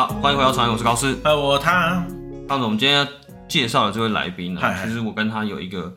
[0.00, 1.20] 好，欢迎回到传艺，我是高斯。
[1.24, 2.02] 呃，我他。
[2.48, 3.06] 胖总，我们今天
[3.46, 5.94] 介绍的这位来宾呢，其实我跟他有一个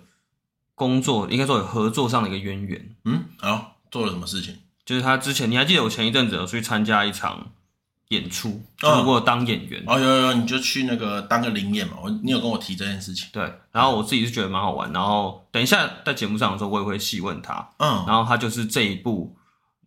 [0.75, 2.95] 工作，应该说有合作上的一个渊源。
[3.05, 4.57] 嗯，好，做了什么事情？
[4.85, 7.51] 就是他之前，你还记得我前一阵子有去参加一场
[8.09, 9.81] 演出，就是我当演员。
[9.87, 11.93] 哦，有有有，你就去那个当个灵演嘛。
[12.03, 13.29] 我，你有跟我提这件事情。
[13.31, 14.91] 对，然后我自己是觉得蛮好玩。
[14.91, 17.69] 然后等一下在节目上的时候，我也会细问他。
[17.77, 19.33] 嗯，然后他就是这一部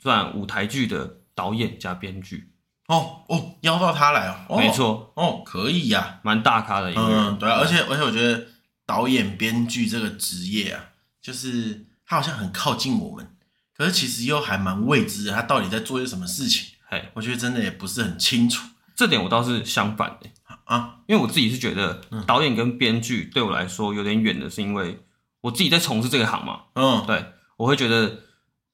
[0.00, 2.48] 算舞台剧的导演加编剧。
[2.88, 7.10] 哦哦，邀到他来哦，没错，哦，可以呀，蛮大咖的一个人。
[7.10, 8.46] 嗯，对啊，而且而且我觉得
[8.84, 10.84] 导演编剧这个职业啊，
[11.20, 13.28] 就是他好像很靠近我们，
[13.76, 16.68] 可是其实又还蛮未知的，他到底在做些什么事情？
[16.88, 18.68] 嘿，我觉得真的也不是很清楚。
[18.94, 20.30] 这点我倒是相反的
[20.64, 25.04] 啊，因为我自己是觉得导演跟编剧对我来说有点远的，是因为
[25.40, 26.60] 我自己在从事这个行嘛。
[26.74, 28.20] 嗯，对，我会觉得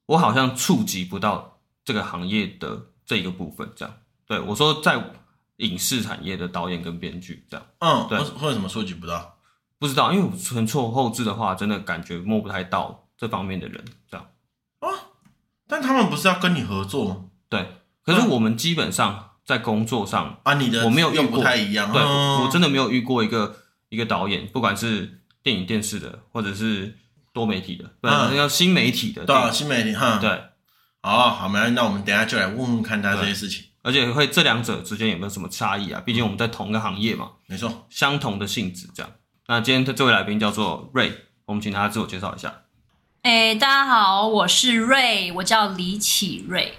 [0.07, 3.95] 我好像触及不到这个行业的这一个部分，这样。
[4.33, 4.99] 对，我说在
[5.59, 9.37] 影视产业的导演跟编剧这样，嗯，对，会有什么触及不到？
[9.79, 14.27] 不知道，因为纯做后置的话，真的感觉摸不太到这方面的人这样。
[14.81, 14.89] 啊，
[15.69, 17.25] 但他们不是要跟你合作吗？
[17.51, 21.93] 对，可是我们基本上在工作上啊，你的我没有遇过，不太一样。
[21.93, 23.57] 对，我真的没有遇过一个
[23.91, 26.97] 一个导演，不管是电影、电视的，或者是
[27.35, 30.45] 多媒体的，不然要新媒体的，对，新媒体，哈，对。
[31.03, 33.65] 好，好，没关系，那我们等下就来问问看他这些事情。
[33.83, 36.01] 而且会这两者之间有没有什么差异啊？
[36.05, 39.13] 毕竟我们在同一个行业嘛，没错，相同的性质这样。
[39.49, 41.13] 那今天的这位来宾叫做 Ray，
[41.47, 42.55] 我们请他自我介绍一下。
[43.23, 46.75] 哎，大家好，我是 Ray，我叫李启瑞，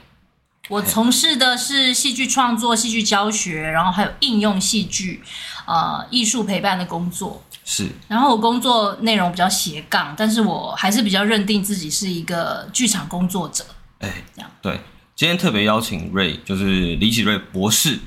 [0.70, 5.22] 我从事的是戏剧创作、戏剧教学，然后还有应用戏剧，
[5.68, 7.44] 呃，艺术陪伴的工作。
[7.66, 7.90] 是。
[8.08, 13.66] 然后我工作内容比较斜杠，但是我还是比较认定自己是一个剧场工作者。
[14.00, 14.80] 哎，这样对。
[15.16, 18.00] 今天特别邀请 Ray，就是李启瑞博士，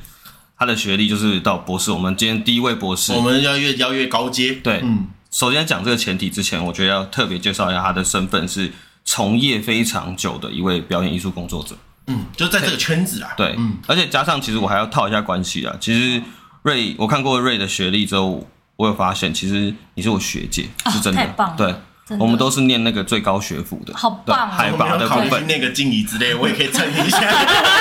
[0.59, 1.93] 他的学历就是到博士。
[1.93, 4.55] 我们今天第一位博士，我们要越邀越高阶。
[4.55, 8.73] 对，嗯，首先讲这个前提之前，我觉得要特别介绍一下他的身份是
[9.05, 11.77] 从业非常久的一位表演艺术工作者。
[12.09, 13.31] 嗯，就在这个圈子啊。
[13.37, 15.77] 对，嗯，而且加上其实我还要套一下关系啊。
[15.81, 16.21] 其实
[16.65, 21.21] Ray，我看过 Ray 的学历之后，我有发现，其实你是我学姐，是真的。
[21.21, 21.57] 太棒了。
[21.57, 21.73] 对。
[22.21, 24.49] 我们都是念那个最高学府的，好棒！
[24.49, 27.21] 海拔的部分，那个静怡之类，我也可以蹭一下。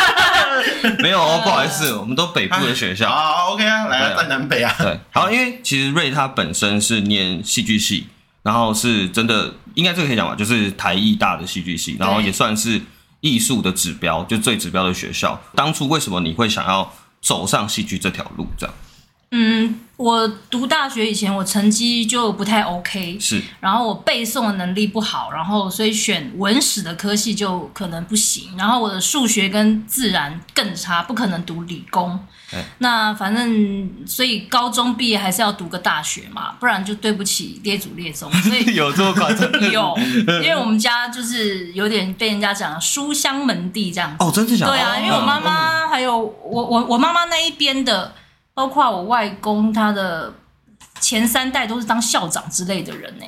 [1.00, 3.10] 没有哦，不好意思，我们都北部的学校。
[3.10, 4.74] 啊，OK 啊，来啊，在南北啊。
[4.80, 8.08] 对，好，因为其实 Ray 他本身是念戏剧系，
[8.42, 12.82] 然后是真的，应该这个可以讲吧，就是台艺大的戏剧系，然后也算是
[13.20, 15.40] 艺术的指标，就最指标的学校。
[15.54, 18.48] 当初为什么你会想要走上戏剧这条路？
[18.58, 18.76] 这样？
[19.32, 32.20] 嗯，我读大学以前，我成绩就不太 OK，是，然后我背诵的能力不好，然后所以选文史的科系就可能不行，然后我的数学跟自然更差，不可能读理工。
[32.52, 38.32] 欸、那反正所以高中毕业还是要读个大学嘛，不然就对不起列祖列宗。
[38.44, 39.50] 所以有这么夸张？
[39.72, 39.98] 有，
[40.44, 44.18] 因为我们家就是有点被人家讲书香门第这样子。
[44.20, 44.72] 哦，真的假的？
[44.74, 48.14] 对啊，因为我妈妈还有我我我妈妈那一边的。
[48.56, 50.34] 包括我外公，他的
[51.00, 53.26] 前三代都是当校长之类的人呢。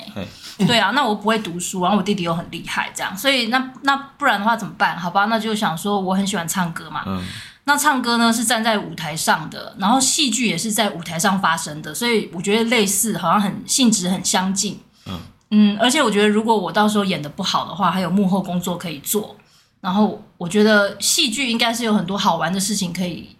[0.66, 4.98] 对啊，那我不会读书，然后我弟弟又很厉害，这样，所以那那不然的话怎么办？
[4.98, 7.04] 好吧，那就想说我很喜欢唱歌嘛。
[7.06, 7.24] 嗯。
[7.64, 14.80] 那唱歌呢是站在舞台上的，然后戏剧也是在舞台上发生的，所以我觉得类似，好像很性质很相近。
[15.06, 19.36] 嗯嗯，而且我觉得如果我到时候演的不好的话，还有幕后工作可以做。
[19.80, 23.36] 然后我觉得戏剧应该是有很多好玩的事情可以。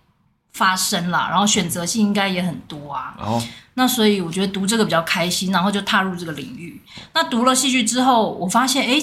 [0.59, 3.15] 发生了，然后选择性应该也很多啊。
[3.21, 3.41] 哦，
[3.75, 6.83] 那所以我觉得读这个比较开心，然后就踏入这个领域。
[7.15, 9.01] 那读了戏剧之后，我发现，哎，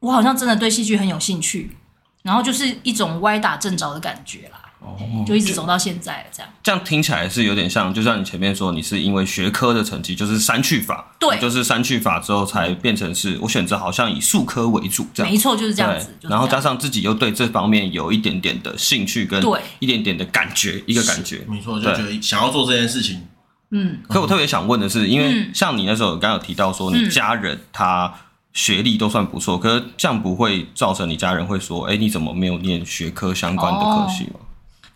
[0.00, 1.74] 我好像真的对戏剧很有兴趣，
[2.22, 4.60] 然后就是一种歪打正着的感觉啦。
[4.84, 6.52] 哦，就一直走到现在这样。
[6.62, 15.32] 这样听起来是有点像，就像你前面说，你是因为学科的成绩，就是删去法，对，就是删去法之后才变成是我选择好像以数科为主这样。
[15.32, 16.14] 没错，就是这样子。
[16.22, 19.42] 然后加上自己又对这方面有一点点的兴趣跟
[19.78, 21.40] 一点点的感觉，一个感觉。
[21.48, 23.26] 没错，就觉得想要做这件事情。
[23.70, 23.98] 嗯。
[24.08, 28.12] 可我特别想问的是，因为像你那时候刚刚有提到说，你家人他
[28.52, 34.40] 学历都算不错，可是这样不会造成你家人会说，哎，你怎么没有念学科相关的科系吗？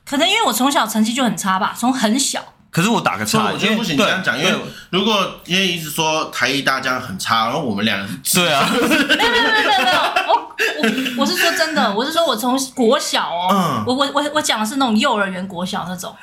[0.08, 2.42] 可能因为我从小成绩就很差吧从很小。
[2.70, 4.54] 可是我打个叉我觉得不行这样讲因为
[4.90, 8.68] 如果因为一直说台艺大家很差然后我们俩对啊。
[8.70, 16.14] 没有没有没有没有我我我是说真的 我是说我从国小哦我我我我讲的是那种幼儿园国小那种。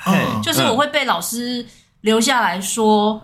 [0.44, 1.66] 就是我会被老师
[2.02, 3.22] 留下来说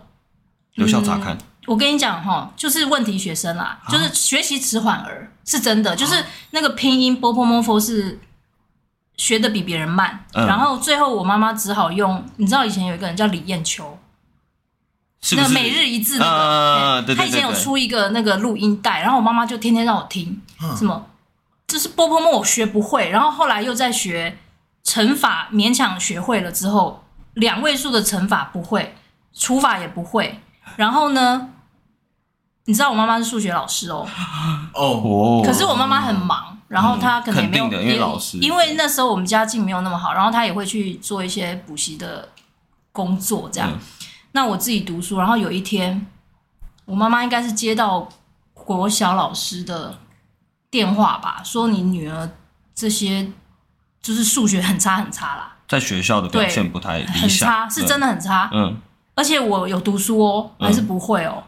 [0.75, 1.37] 留校察看。
[1.67, 6.15] 我跟你讲哈就是问题学生啦就是学习迟缓儿是真的就是
[6.49, 8.19] 那个拼音 bopomopho 是
[9.21, 13.99] 学的比别人慢，嗯、然后最后我妈妈只好用，你知道以前有一个人叫李艳秋，
[15.21, 15.35] 是是？
[15.35, 21.05] 那个每日一字那个，呃、他以前有出一个那个录音带，然后我妈妈就天天让我听，嗯、什么
[21.67, 24.39] 就是波泼墨我学不会，然后后来又在学
[24.83, 27.03] 乘法，勉强学会了之后，
[27.35, 28.95] 两位数的乘法不会，
[29.35, 30.39] 除法也不会，
[30.77, 31.49] 然后呢，
[32.65, 34.07] 你知道我妈妈是数学老师哦，
[34.73, 36.57] 哦，可是我妈妈很忙。
[36.67, 42.29] 然后她可能也没有，因为老师，因为那时候我们家境没有那么好，然后她也会去做一些补习的
[42.93, 43.69] 工作，这样。
[43.73, 43.79] 嗯、
[44.31, 46.07] 那我自己读书，然后有一天，
[46.85, 48.07] 我妈妈应该是接到
[48.53, 49.99] 国小老师的
[50.69, 52.29] 电话吧，说你女儿
[52.73, 53.29] 这些
[54.01, 58.49] 就是数学很差很差啦，在学校的表现不太理想，很差，是真的很差。
[58.53, 58.77] 嗯，
[59.15, 61.43] 而且我有读书哦，还是不会哦。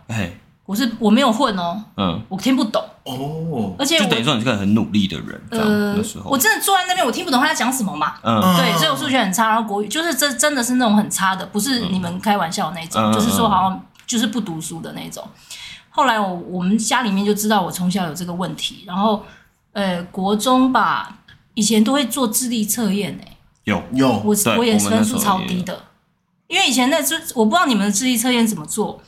[0.65, 2.81] 我是我没有混哦，嗯，我听不懂。
[3.03, 5.41] 哦，而且就等于说你是个很努力的人。
[5.51, 8.15] 呃，我真的坐在那边，我听不懂他在讲什么嘛。
[8.23, 15.21] 嗯，对，所以我数学很差，然后国语就是真真的是那种很差的，不是你们开玩笑的那种，嗯、就是说好像就是不读书的那种。
[15.89, 19.21] 后来我我们家里面就知道我从小有这个问题，然后
[19.73, 21.19] 呃，国中吧，
[21.55, 23.37] 以前都会做智力测验诶。
[23.65, 25.83] 有有，我我也分数超低的，
[26.47, 29.01] 因为以前那就我不知道你们的智力测验怎么做，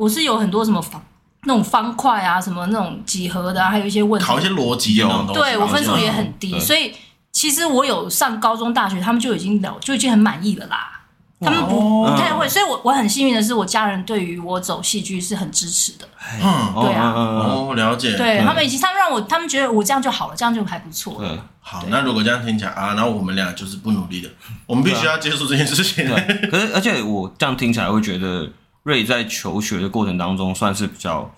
[0.00, 1.02] 我是有很多什么方。
[1.44, 5.40] 那种方块啊，什么那种几何的啊，还有一些问题，考一些逻辑的那种东西。
[5.40, 6.92] 对，我分数也很低，所以
[7.32, 11.00] 其实我有上高中、大学，他们就已经了，就已经很满意了啦。
[11.40, 16.06] 他们不不太会，所以我我很幸运的是，我家人对于我走戏剧是很支持的。
[16.42, 18.14] 嗯，对啊，哦，了解。
[18.18, 21.16] 对他们已经他们让我，他们觉得我这样就好了，这样就还不错。
[21.20, 24.28] 嗯，好，那如果这样听起来啊，然后我们俩就是不努力的，
[24.66, 26.06] 我们必须要接受这件事情。
[26.50, 28.46] 可是，而且我这样听起来会觉得。
[28.82, 31.30] 瑞在求学的过程当中，算是比较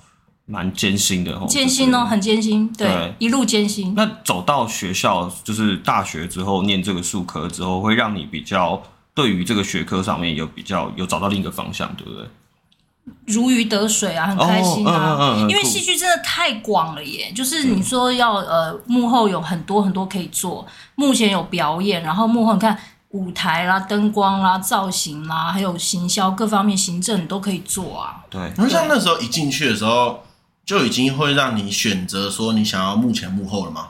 [0.47, 3.95] 蛮艰辛的，艰辛哦，很艰辛，对，对一路艰辛。
[3.97, 8.81] 那走到学校，就是大学之后念这个术科之后，会让你比较
[9.15, 12.27] 对于这个学科上面有比较有找到另一个方向，对不对？
[13.27, 17.33] 如鱼得水啊，很开心啊，哦嗯嗯嗯、因为戏剧真的太广了耶。
[17.35, 22.79] 就是你说要呃幕后有很多很多可以做，目前有表演，然后幕后你看。
[23.13, 28.25] 舞台啦、灯光啦、造型啦，还有行销各方面行政你都可以做啊。
[28.29, 30.23] 对，那像那时候一进去的时候，
[30.67, 33.89] 就已经会让你选择说你想要幕前幕后了吗？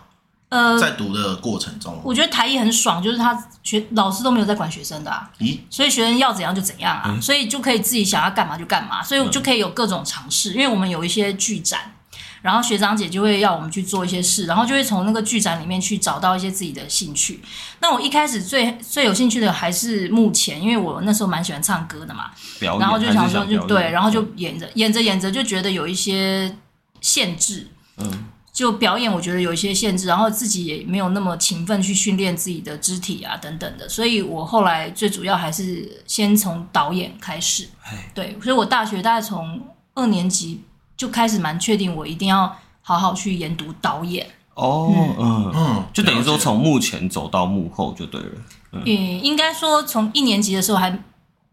[0.48, 11.94] 呃，在读的过程中，我觉得台艺很爽，就是他学老师都没有在管学生的啊，咦，所以学生要怎样就怎样啊，嗯、所以就可以自己想要干嘛就干嘛，所以我就可以有各种尝试，因为我们有一些剧展。
[12.42, 17.40] 然后学长姐就会要我们去做一些事，然后就会从那个剧展里面去找到一些自己的兴趣。
[17.80, 22.30] 那我一开始最最有兴趣的还是目前，因为我那时候蛮喜欢唱歌的嘛。
[22.60, 26.54] 然后就想说，就对，然后就演着演着演着就觉得有一些
[27.00, 27.68] 限制。
[27.96, 28.26] 嗯。
[28.52, 37.66] 就表演，我觉得有一些限制，然后自己也没有那么勤奋去训练自己的肢体啊等等的，所以我后来最主要还是先从导演开始。
[38.12, 39.58] 对，所以我大学大概从
[39.94, 40.60] 二年级。
[40.96, 44.26] 就开始蛮确定，我一定要好好去研读导演。
[44.54, 45.52] 哦，嗯。
[45.54, 48.30] 嗯，就等于说从幕前走到幕后就对了。
[48.72, 50.98] 嗯，应该说从一年级的时候还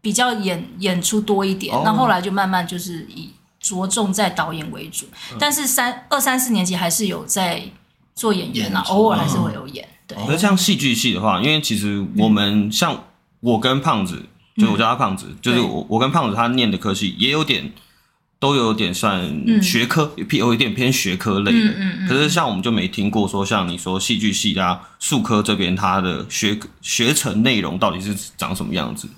[0.00, 7.62] 比较演演出多一点，那、哦、后来就慢慢就是以着重在导演为主，嗯、但是三二三四年级还是有在
[8.14, 9.86] 做演员啊，偶尔还是会有演。
[10.06, 13.04] 对，可是像戏剧系的话，因为其实我们像
[13.40, 14.16] 我跟胖子，
[14.56, 17.72] 嗯、就是我叫他胖子，就是我我跟胖子他念的科系也有点。
[18.40, 19.22] 都有点算
[19.62, 21.58] 学科，偏有一点偏学科类的。
[21.58, 29.08] 嗯嗯嗯、可是像我们就没听过说，像你说戏剧系啊、数科这边，它的学学程内容到底是长什么样子？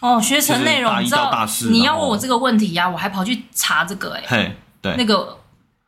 [0.00, 5.36] 哦，学程内容，你知道，你要问我这个问题呀、啊，我还跑去查这个、欸，哎，嘿，对，那个。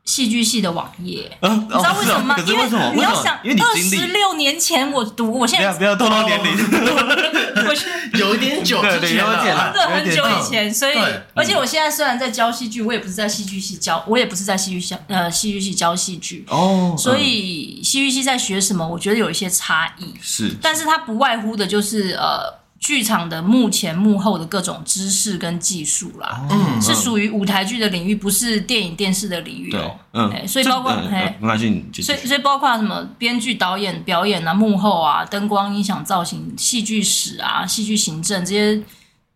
[0.04, 2.36] 戏剧系的网页，你知道为什么吗？
[2.44, 6.52] 因为你要想，二十六年前我读，我现在不要透露年龄，
[7.68, 7.86] 我是
[8.18, 10.96] 有一点久，真的很久以前，所以
[11.34, 16.44] 而且我现在虽然在教戏剧，我也不是在戏剧系教，我也不是在戏剧系呃戏剧系教戏剧。
[16.48, 20.12] 哦，所以戏剧系在学什么，我觉得有一些差异。
[20.20, 22.61] 是，但是它不外乎的就是呃。
[22.82, 29.96] 剧场的幕前幕后的各种知识跟技术啦，嗯，是属于舞台剧的领域，不是电影电视的领域哦。
[30.12, 38.82] 嗯，所以包括哎，没关系，所以所以包括什么编剧、导演、表演啊、幕后啊、灯光、音响、造型、戏剧史啊、戏剧行政这些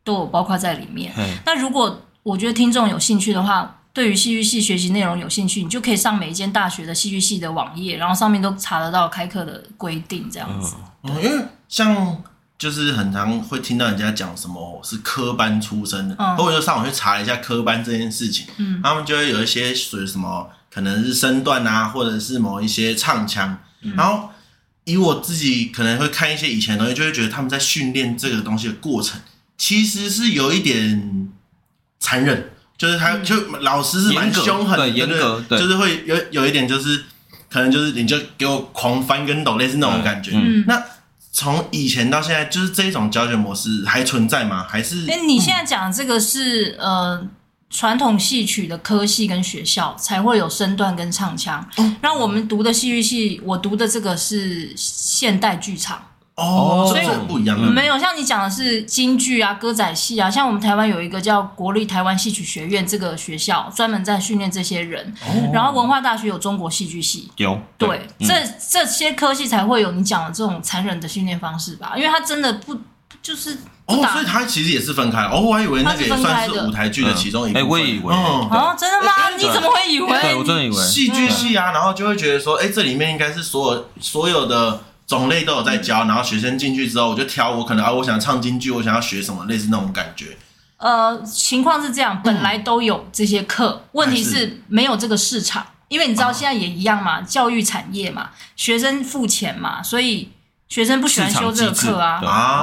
[0.02, 1.12] 都有包括在里面。
[1.44, 10.74] 那如果我觉得听众有兴趣的话，对于戏剧系学习内容有兴趣，你就可以上每一间大学的戏剧系的网页，然后上面都查得到开课的规定这样子。
[11.04, 12.24] 嗯，因为像。
[12.58, 24.30] 就是很常会听到人家讲什么是科班出身的，或者、嗯、就上网去查一下科班这件事情，嗯，他们就会有一些属于什么可能是身段啊，或者是某一些唱腔，嗯、然后
[24.84, 29.20] 以我自己可能会看一些以前的东西，就会觉得他们在训练这个东西的过程，
[29.58, 31.28] 其实是有一点
[32.00, 37.04] 残忍，就是他就老师是蛮凶狠的，严格，对，就是会有有一点就是
[37.50, 40.30] 可能就是你就给我狂翻跟斗，类似那种感觉。
[40.34, 40.82] 嗯，那
[41.36, 44.64] 从以前到现在，就是这一种教学模式还存在吗？
[44.66, 45.06] 还是？
[45.06, 47.28] 哎，你现在讲的这个是呃。
[47.68, 51.68] 传统戏曲的科系跟学校才会有身段跟唱腔，
[52.00, 56.00] 让、嗯、我们读的戏剧系，我读的这个是现代剧场
[56.36, 57.58] 哦，所以不一样。
[57.58, 65.14] 没有像你讲的是京剧啊、歌仔戏啊，像我们台湾有一个叫国立台湾戏曲学院这个学校，专门在训练这些人。
[65.22, 68.34] 哦、然后文化大学有中国戏剧系，有对，这
[68.70, 71.94] 这些科系才会有你讲的这种残忍的训练方式吧？
[71.96, 72.76] 因为他真的不
[73.22, 73.58] 就是。
[73.86, 75.22] 哦，所以它其实也是分开。
[75.26, 77.62] 哦，我还以为那个也算是舞台剧的其中一部分。
[77.62, 78.12] 哎，我也以为。
[78.12, 79.12] 哦，真的吗？
[79.38, 80.08] 你怎么会以为？
[80.20, 80.74] 对，我真的以为。
[80.74, 90.36] 戏剧系啊，然后就会觉得说，哎，这里面应该是所有所有的种类都有在教，然后学生进去之后，我就挑我可能啊，我想唱京剧，我想要学什么，类似那种感觉。
[90.78, 100.30] 呃，情况是这样，本来都有这些课，问题是没有这个市场，因为你知道现在也一样嘛，教育产业嘛，学生付钱嘛，所以。
[100.68, 102.18] 学生不喜欢修这个课啊，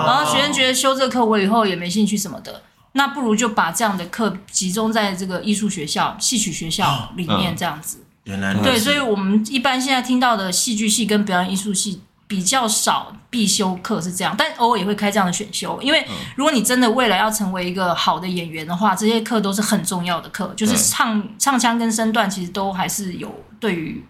[0.05, 8.03] 然后学生觉得修这个课我以后也没兴趣什么的，那不如就把这样的课集中在这个艺术学校、戏曲学校里面这样子。
[8.25, 12.01] 原来对，所以我们一般现在听到的戏剧系跟表演艺术系
[12.33, 16.03] 比较少必修课是这样，但偶尔也会开这样的选修，因为
[16.35, 24.03] 如果你真的未来要成为一个好的演员的话，这些课都是很重要的课，就是唱唱腔跟身段其实都还是有对于。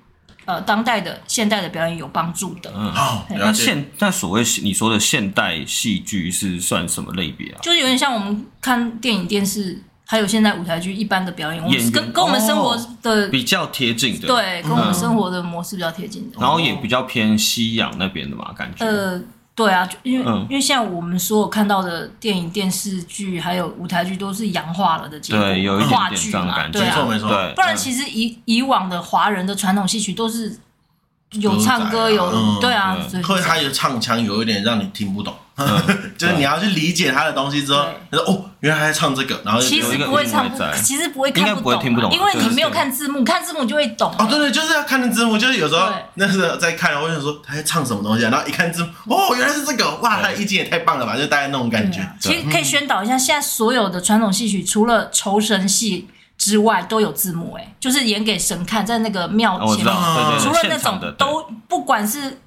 [0.45, 2.69] 呃，当代的现代的表演有帮助的。
[2.75, 3.25] 嗯，好。
[3.29, 7.59] 那现那所谓你说的现代戏剧是算什么类别啊？
[7.61, 9.81] 就是有点像我们看电影、电视，
[10.13, 16.37] 还有现在舞台剧一般的表演，演跟跟我们生活的比较贴近的，对，跟我们生活的模式比较贴近的。
[16.39, 18.85] 然后也比较偏西洋那边的嘛，感觉。
[18.85, 19.19] 呃。
[19.55, 27.53] 对啊，因为、嗯、因为现在我们所有看到的电影、电视剧还有舞台剧都是洋化了的结果，对，有一点点这样的感觉，没错没错。
[27.55, 30.57] 不然其实以以往的华人的传统戏曲都是。
[31.39, 35.33] 有唱歌，有对啊，所以他的唱腔有一点让你听不懂，
[36.17, 40.49] 就是你要去理解他的东西之后，他说哦，原来他在唱这个，然后其实不会唱，
[40.83, 44.13] 其实不会看不懂，因为你没有看字幕，看字幕就会懂。
[44.17, 51.99] 哦，对对，就是要看的字幕，就是有时候那时候在看，我就想说他在唱什么东西，然后一看字幕，哦，原来是这个，哇，他的意境也太棒了吧，就大概那种感觉。
[52.19, 56.07] 其实可以宣导一下，现在所有的传统戏曲，除了酬神戏。
[56.35, 59.95] 之外都有字幕，哎，就是演给神看，在那个庙前面，
[60.39, 62.41] 除了那种都不管是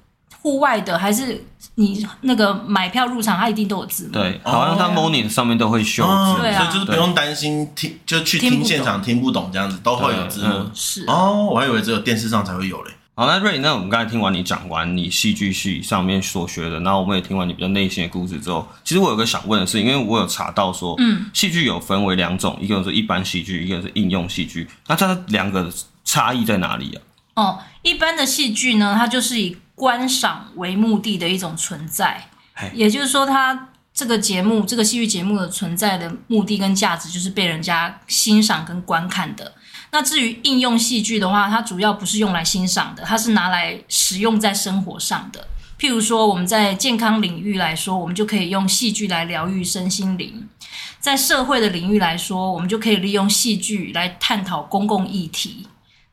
[0.47, 1.43] 户外的还是
[1.75, 4.13] 你那个买票入场，它一定都有字幕。
[4.13, 10.69] 对，好像它 Morning 上面都会秀字，所以，就是不用担心听，就去听现场听不懂这样子，都会有字幕。
[10.73, 12.91] 是哦，我还以为只有电视上才会有嘞。
[13.15, 25.69] 好，那瑞，那我们刚才听完你讲完你戏剧系上面所学的，然后我们也听完你比较内心的故事之后，其实我有个想问的是，因为我有查到说，嗯，戏剧有分为两种，一个是一般戏剧，一个是应用戏剧，那这两个
[26.05, 27.01] 差异在哪里啊？
[27.35, 32.29] 哦，一般的戏剧呢，它就是以观赏为目的的一种存在，
[32.73, 39.53] 也就是说，它这个节目，这个戏剧节目的存在的目的跟价值，就是被人家欣赏跟观看的。
[39.91, 45.47] 那至于应用戏剧的话，它主要不是用来欣赏的，它是拿来使用在生活上的。
[45.79, 50.47] 譬如说，我们在健康领域来说，我们就可以用戏剧来疗愈身心灵；
[50.99, 55.67] 在社会的领域来说，我们就可以利用戏剧来探讨公共议题。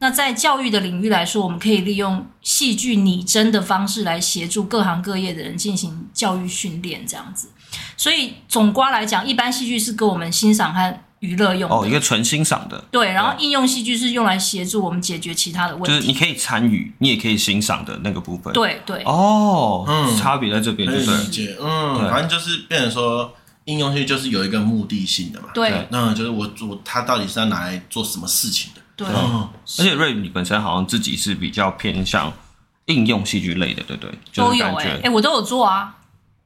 [0.05, 7.49] 那在教育的领域来说，我们可以利用戏剧拟真的方式来协助各行各业的人进行教育训练，这样子。
[7.97, 12.85] 所以总括来讲，一般戏剧是给我们欣赏和娱乐用哦，一个纯欣赏的。
[12.91, 18.53] 对，然后应用戏剧是用来协助我们解决其他的问题，就是你可以参与，你也可以欣赏的那个部分。
[18.53, 19.03] 对对。
[19.05, 23.33] 哦，嗯，差别在这边，就是理解，嗯，反正就是变成说
[23.65, 25.49] 应用戏剧就是有一个目的性的嘛。
[25.55, 28.83] 对，那就是我我他到底是要拿来做什么事情的？
[28.97, 29.07] 对。
[29.07, 32.33] 而且瑞你本身好像自己是比较偏向
[32.87, 34.19] 应用戏剧类的，对不对？
[34.35, 35.97] 都有哎，哎，我都有做啊。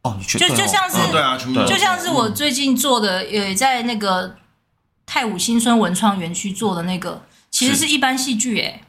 [0.02, 4.36] 哦，你就就像是对啊，就像是我最近做的，也在那个。
[5.10, 8.82] 泰武新村文创园区做的那个，其实是一般戏剧哎，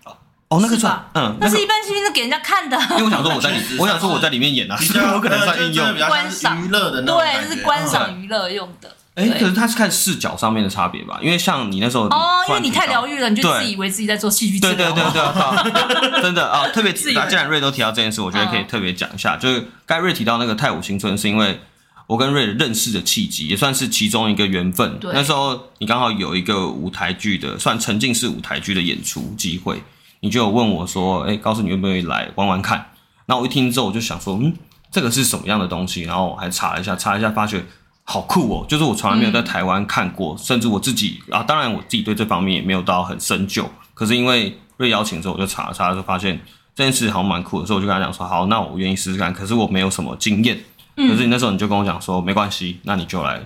[0.50, 1.10] 哦，那个是吧？
[1.14, 2.78] 嗯，那是一般戏剧，是给人家看的。
[2.92, 8.94] 因为我想说我在里， 我想说我在里面演啊，是有 可能算应用观赏娱乐的，对，就是观赏娱乐用的。
[9.20, 11.20] 哎，可是他是看视角上面的差别吧？
[11.22, 14.60] 因为像你那时候哦，因为你太疗愈了，你就自以为自己在做戏剧。
[14.60, 21.60] 对对对对， 真的啊，特别既然瑞都提到这件事，我觉得可以特别讲一下，就是刚才瑞提到那个泰武新村，是因为。
[22.08, 25.00] 我跟瑞认识的契机，也算是其中一个缘分。
[25.14, 29.84] 那时候你刚好有一个舞台剧的，算沉浸式舞台剧的演出机会，
[30.22, 32.84] 你就有问我说：“哎，告诉你愿不愿意来玩玩看？”
[33.28, 34.52] 然后我一听之后，我就想说，嗯，
[34.92, 36.02] 这个是什么样的东西？
[36.02, 37.64] 然后我还查了一下，查了一下，发觉
[38.12, 38.66] 好酷哦！
[38.68, 43.70] 就是我从来没有在台湾看过，嗯、甚至我自己啊，当然我自己对这方面也没有到很深究。
[43.94, 46.42] 可是因为被邀请之后，我就查了查，就发现
[46.74, 49.32] 这件事好像蛮酷的，所以我就跟他讲说，好，那我愿意试试看。
[49.32, 50.58] 可是我没有什么经验。
[50.96, 53.40] 可是你那时候你就跟我讲说，没关系，那你就来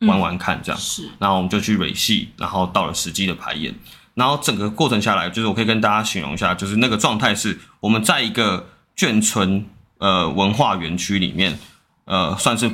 [0.00, 0.80] 玩玩看这样。
[0.80, 1.08] 是。
[1.20, 3.72] 然后我们就去蕊戏，然后到了实际的排演。
[4.14, 9.64] 然后整个过程下来，就是我可以跟大家形容一下，就是那个状态是我们在一个眷村
[9.98, 11.56] 呃文化园区里面，
[12.04, 12.68] 呃算是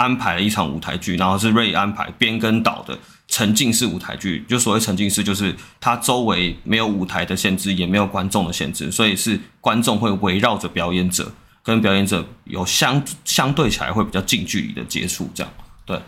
[0.00, 4.42] 安排了一场舞台剧，然后是瑞安排编跟导的沉浸式舞台剧。
[4.48, 11.30] 就所谓沉浸式，就是它周围没有舞台的限制，也没有观众的限制，所以是观众会围绕着表演者，
[11.62, 15.52] 跟表演者有相相对起来会比较近距离的接触，这样
[15.84, 16.00] 对。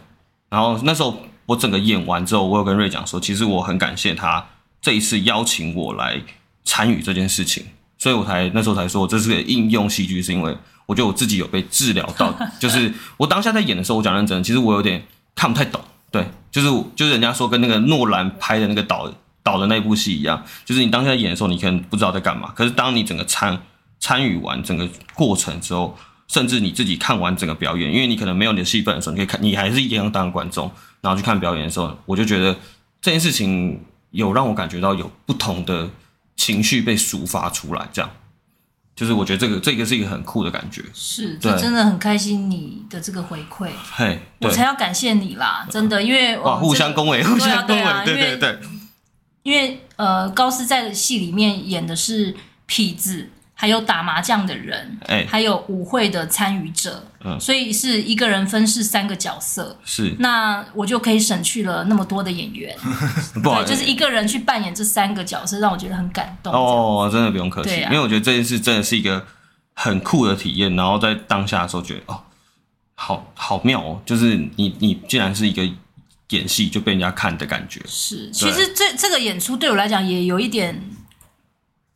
[0.49, 4.47] 然后那时候我整个演完之后，我有跟瑞讲说，其实我很感谢他。
[4.81, 6.21] 这一次邀请我来
[6.65, 7.67] 参与这件事情，
[8.03, 10.53] 所以我才那时候才说这是个应用戏剧，是因为
[10.87, 12.35] 我觉得我自己有被治疗到。
[12.59, 15.01] 就是我当下在演的时候，我讲认真，其实我有点
[15.37, 15.81] 看不太懂。
[16.11, 16.67] 对，就是
[16.97, 19.09] 就是人家说跟那个诺兰拍的那个导
[19.45, 22.51] 导的那部戏一样，就是你当下在演的时候，你可能不知道在干嘛。
[22.57, 23.57] 可是当你整个参
[24.01, 30.69] 参与完整个过程之后，甚至你自己看完整个表演，因为你可能没有你的戏份的时候，你可以看，你还是一样当观众，
[31.03, 32.57] 然后去看表演的时候，我就觉得
[33.01, 33.81] 这件事情。
[34.13, 35.89] 有让我感觉到有不同的
[36.43, 38.11] 情绪被抒发出来，这样，
[38.97, 40.83] 就是我觉得这个这个是一个很酷的感觉。
[40.93, 48.59] 是，这真的很开心你的这个回馈，嘿，我才要感谢你啦，真的，因为哇，互相恭维，互相恭维，对对对，
[49.45, 52.35] 因为呃，高斯在戏里面演的是
[52.67, 53.31] 痞子。
[53.63, 62.77] 还有打麻将的人，还有舞会的参与者，嗯，所以是一个人分饰三个角色，是，那我就可以省去了那么多的演员，
[63.41, 66.53] 不好意思，就是一个人去扮演这三个角色，让我觉得很感动。
[66.53, 69.25] 哦，真的不用客气，啊、因为我觉得这件事真的是一个
[69.75, 72.21] 很酷的体验，然后在当下的时候觉得哦，
[72.97, 75.63] 好好妙哦，就是你你既然是一个
[76.31, 80.83] 演戏就被人家看的感觉，是，其实这这个演出对我来讲也有一点。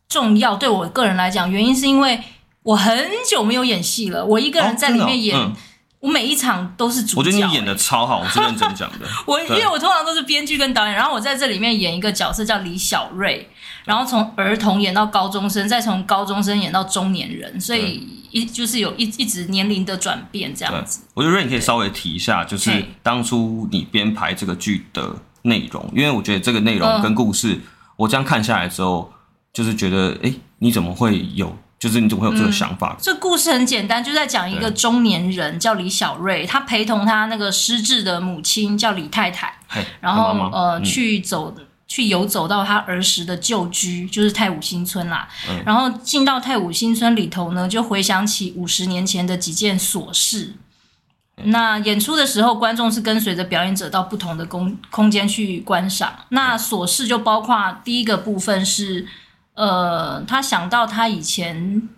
[0.08, 2.20] 重要对我个人来讲，原因是因为
[2.62, 4.24] 我很久没有演戏了。
[4.24, 5.52] 我一个人在里面演，
[6.00, 7.18] 我每一场都是主角。
[7.18, 9.06] 我觉得你演的超好，我是认真讲的。
[9.26, 13.48] 我因为我通常都是编剧跟导演，然后我在这里面演一个角色叫李小瑞，
[13.84, 21.00] 然后从儿童演到高中生，再从高中生演到中年人，所以一就是有一一直年龄的转变这样子。
[21.14, 27.62] 我觉得瑞你可以稍微提一下，就是当初你编排这个剧的内容，因为我觉得这个内容跟故事，嗯、
[27.96, 29.12] 我这样看下来之后。
[29.56, 31.56] 就是觉得，哎，你怎么会有？
[31.78, 32.92] 就是你怎么会有这个想法？
[32.92, 39.54] 嗯、这故事很简单，就在讲一个中年人叫李小瑞，他陪同他那个失智的母亲叫李太太，
[40.00, 41.54] 然后妈妈呃、嗯、去走
[41.86, 45.26] 去游走到他儿时的旧居，就是太武新村啦。
[45.48, 50.52] 嗯、然后进到太武新村里头呢，就回想起五十年前的几件琐事。
[51.38, 56.12] 嗯、那演出的时候，观众是跟随着表演者到不同的空空间去观赏。
[56.28, 59.06] 那琐事就包括第一个部分是。
[59.56, 61.88] 呃，他想到他以前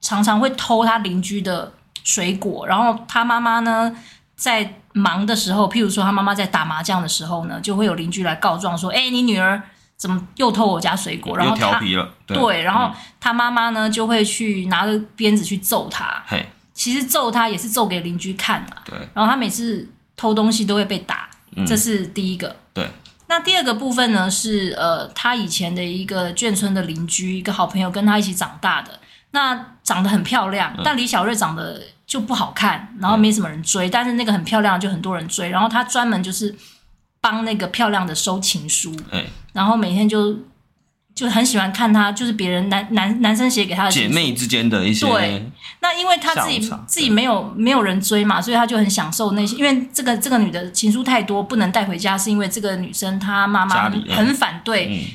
[0.00, 1.72] 常常会偷他邻居的
[2.04, 3.96] 水果，然后他妈妈呢
[4.34, 9.62] 在忙的时候，譬如说他妈妈在打麻将的时候呢，就会有邻居来告状说：“哎，你女儿
[9.96, 12.90] 怎么又偷我家水果？”然后调皮了，对，对，然后
[13.20, 16.22] 他妈妈呢就会去拿着鞭子去揍他。
[16.26, 18.76] 嘿，其实揍他也是揍给邻居看嘛。
[18.84, 22.56] 对，然后他每次偷东西都会被打，嗯，这是第一个。
[22.74, 22.90] 对。
[23.28, 29.00] 那第二个部分呢，是呃，他以前的一个眷村的邻居，一个好朋友跟他一起长大的。
[29.32, 33.88] 那长得很漂亮，嗯、但李小瑞长得就不好看，然后没什么人追。
[33.88, 35.48] 嗯、但是那个很漂亮，就很多人追。
[35.50, 36.54] 然后他专门就是
[37.20, 40.36] 帮那个漂亮的收情书，嗯、然后每天就。
[41.16, 45.06] 就很喜欢看他，就是别人男男男生写给他的姐妹之间的一些。
[45.06, 45.50] 对，
[45.80, 49.56] 那因为他自己自己没有没有人追嘛，所以他就很享受那些。
[49.56, 55.06] 因为这个这个女的情书太多，不能带回家，是因为这个女生她妈妈很反对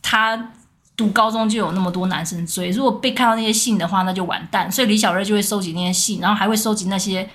[0.00, 0.52] 她
[0.96, 2.70] 读高中就有那么多男生追。
[2.70, 4.72] 如果被看到那些信的话，那就完蛋。
[4.72, 7.28] 所以李小瑞就会收集那些信，然后还会收集那些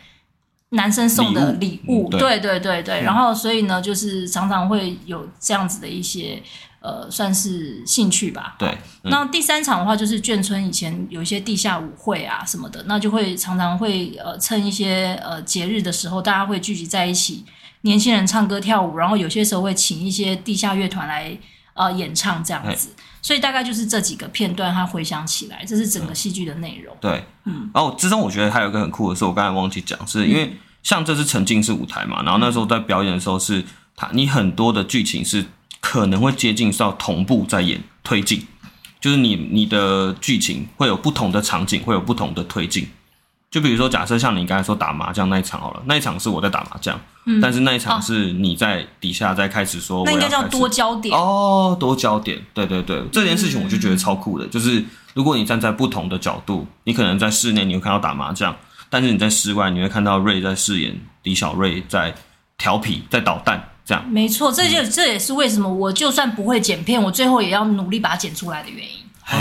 [0.70, 2.10] 男生送的礼物。
[2.10, 6.42] 对对对对，然后所以呢，就是常常会有这样子的一些。
[6.86, 8.56] 呃，算是兴趣吧。
[8.60, 8.70] 对，
[9.02, 17.44] 嗯、那第三场的话，就是眷村以前有一些地下舞会啊什么的，那就会常常会呃趁一些呃节日的时候，大家会聚集在一起，
[17.82, 21.36] 年轻人唱歌跳舞，然后有些时候会请一些地下乐团来
[21.74, 22.90] 呃演唱这样子。
[23.20, 26.96] 所以大概就是这几个片段，他回想起来，这是整个戏剧的内容。
[27.02, 27.68] 对，嗯。
[27.74, 35.44] 然后之中我觉得还有一个很酷的是，我刚才忘记讲，是因为像这是沉浸式舞台嘛，然后那时候在表演的时候是他，你很多的剧情是。
[35.86, 38.44] 可能会接近到同步在演推进，
[39.00, 42.88] 就是你你的剧情会有不同的场景，会有不同的推进。
[43.52, 51.16] 就比如说，假设像你刚才说打麻将那一场好了，那一场是我在打麻将，嗯，但是那一场是你在底下在开始说，那应该叫多焦点。
[51.16, 58.54] 哦，多焦点，对对对，这件事情我就觉得超酷的，就是如果你站在不同的角度，你可能在室内你会看到打麻将，
[58.90, 62.14] 但是你在室外你会看到瑞在饰演李小瑞在
[62.58, 68.96] 调皮在捣蛋，这样没错，这就这也是为什么我就算不会剪片，我最后也要努力把它剪出来的原因。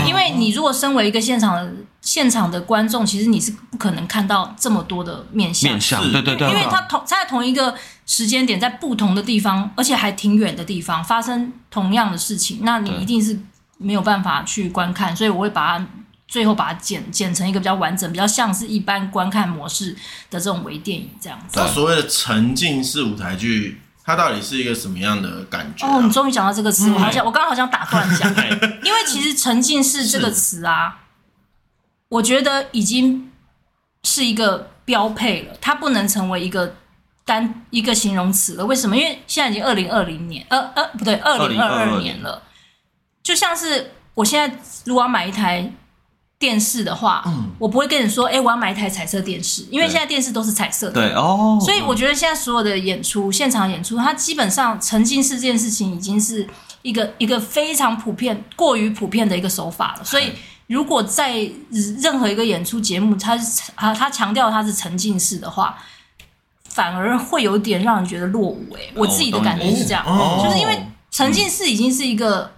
[0.07, 5.69] 因为你如果身为一个现场的现场的观众，其实你是不可能看到这么多的面相。
[5.69, 6.47] 面相，对对对。
[6.49, 7.75] 因为他同在同一个
[8.07, 13.39] 时间点，在不同的地方，而且还挺远的地方发生同样的事情，那你一定是
[13.77, 15.15] 没有办法去观看。
[15.15, 15.87] 所以我会把它
[16.27, 19.95] 最后把它剪剪成一个比较完整，比较像是一般观看模式
[20.31, 21.59] 的这种微电影这样子。
[21.59, 23.81] 那所谓的沉浸式舞台剧。
[24.05, 25.97] 它到底是一个什么样的感觉、啊？
[25.97, 28.29] 哦，你终于讲到这个词，我好像、嗯、我刚刚好像打断讲，
[28.83, 30.99] 因为其实沉浸式这个词啊，
[32.09, 33.31] 我觉得已经
[34.03, 36.75] 是一个标配了，它不能成为一个
[37.25, 38.65] 单一个形容词了。
[38.65, 38.95] 为什么？
[38.95, 42.43] 因为现在已经二零二零年，呃呃，不对，二零二二年了，
[43.23, 45.71] 就像是我现在如果要买一台。
[46.37, 51.57] 电视的话，嗯，我不会跟你说，哎、欸，我要买一台彩色电视，因为现在电视都是彩色的，对哦。
[51.61, 56.45] 所以我觉得现在所有的演出，现场演出，它基本上沉浸式这件事情已经是
[56.81, 60.03] 一个一个非常普遍、过于普遍的一个手法了。
[60.03, 60.33] 所以，
[60.67, 61.49] 如果在
[62.01, 65.77] 任何一个演出节目，它是啊，它强调它是沉浸式的话，
[66.67, 68.65] 反而会有点让人觉得落伍。
[68.75, 70.77] 哎，我自己的感觉是这样，哦、就是因为
[71.09, 72.51] 沉浸式已经是一个。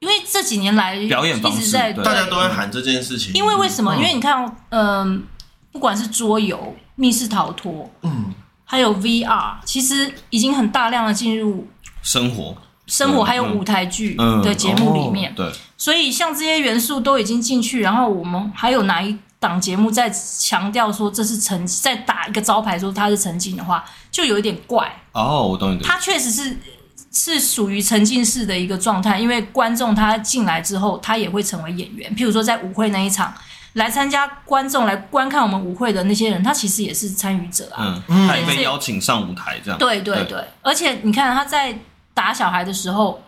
[0.00, 3.34] 因为这几年来表演一直在大家都在喊这件事情。
[3.34, 3.94] 因为为什么？
[3.96, 5.20] 因为你看，嗯、呃，
[5.72, 8.32] 不管是桌游、密室逃脱，嗯，
[8.64, 11.68] 还有 VR，其实已经很大量的进入
[12.00, 15.34] 生活、生活还有舞台剧的节目里面。
[15.34, 24.90] 对，所以像这些元素都已经进去，然后我们还有哪一档节目在强调说这是沉，在打一个招牌说它是沉浸的话，就有一点怪。
[25.12, 25.82] 哦，我懂你。
[25.82, 26.56] 它确实是。
[27.12, 32.14] 是属于沉浸式的一个状态，因为观众他进来之后，他也会成为演员。
[32.14, 33.34] 譬如说，在舞会那一场
[33.72, 39.78] 来参加观众来观看我们舞会的那些人，他其实也是参与者啊，嗯，他也被邀请上舞台这样。
[39.78, 41.76] 对对对，对，而且你看他在
[42.14, 43.20] 打小孩的时候，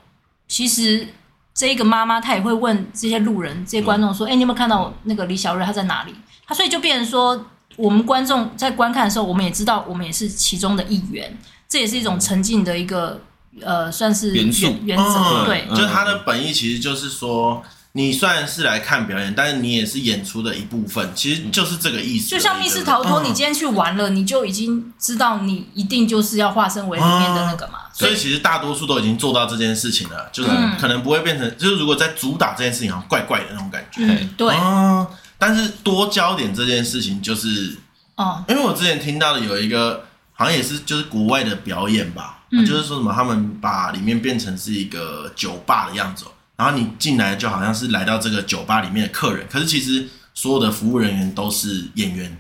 [0.47, 1.09] 其实
[1.53, 5.65] 这一个妈妈她也会问这些路人、这些观众说：“哎、嗯，你有没有看到那个李小瑞？
[5.65, 6.15] 他在哪里？”
[6.47, 11.37] 他所以就变成说，我们观众在观看的时候，我们也知道，我们也是其中的一员，
[11.69, 13.21] 这也是一种沉浸的一个。
[13.61, 17.63] 呃，算是原元素原则、嗯、对，就是它的本意其实就是说，
[17.93, 22.31] 你虽然是来看表演，但是你也是演出的一部分，其实就是这个意思。
[22.31, 27.81] 就像密室逃脱，你今天去玩了，你就已经知道你一定就是要化身为里面的那个嘛。
[27.85, 30.49] 嗯、所以其实大多数都已经做到这件事情了，就是
[30.81, 34.03] 可能不会变成，就是如果在主打这件事情，好像怪怪的那种感觉。
[34.07, 35.07] 嗯、对、嗯。
[35.39, 37.77] 但是多焦点这件事情，就是
[38.15, 42.39] 哦，因为我之前听到的有一个，好像也是就是国外的表演吧。
[42.67, 52.37] 就是说什么，他们把里面变成是一个酒吧的样子，然后你进来就好像是来到这个酒吧里面的客人，可是其实所有的服务人员都是演员，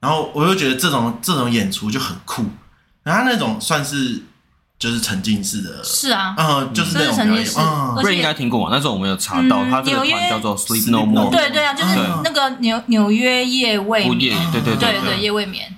[0.00, 2.44] 然后我就觉得这种这种演出就很酷，
[3.02, 4.20] 然后那种算是
[4.78, 8.68] 就是沉浸式的，是啊，嗯，就是那种表演，嗯，瑞应该听过嘛？
[8.70, 15.74] 那时候我们有查到，它这个团叫做 Sleep No More，对对啊，就是那个纽纽约夜未眠，对对对对夜未眠，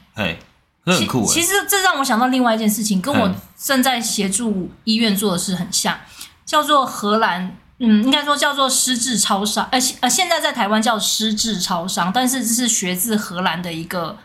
[0.85, 0.95] 嘿。
[0.95, 5.99] 很酷其，其实这让我想到另外一件事情，跟我正在协助医院做的事很像，
[6.45, 14.19] 叫做荷兰，嗯，应该说叫做失智超商，呃呃，现在在台湾叫失智超商，但是这是学自荷兰的一个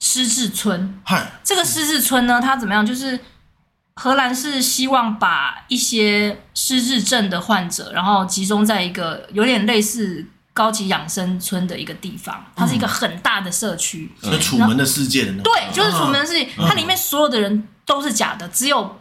[0.00, 1.00] 失智村。
[1.04, 2.84] 嗨，这个失智村呢，它怎么样？
[2.84, 3.18] 就是
[3.94, 10.26] 荷兰是希望把一些失智症的患者，然后集中在一个有点类似。
[10.56, 15.42] 高级养生村的一个地方，它是一个很大的社区，是、嗯、楚门的世界的那。
[15.42, 18.98] 对，就是楚门的世界，它里面所有的人都是假的，只有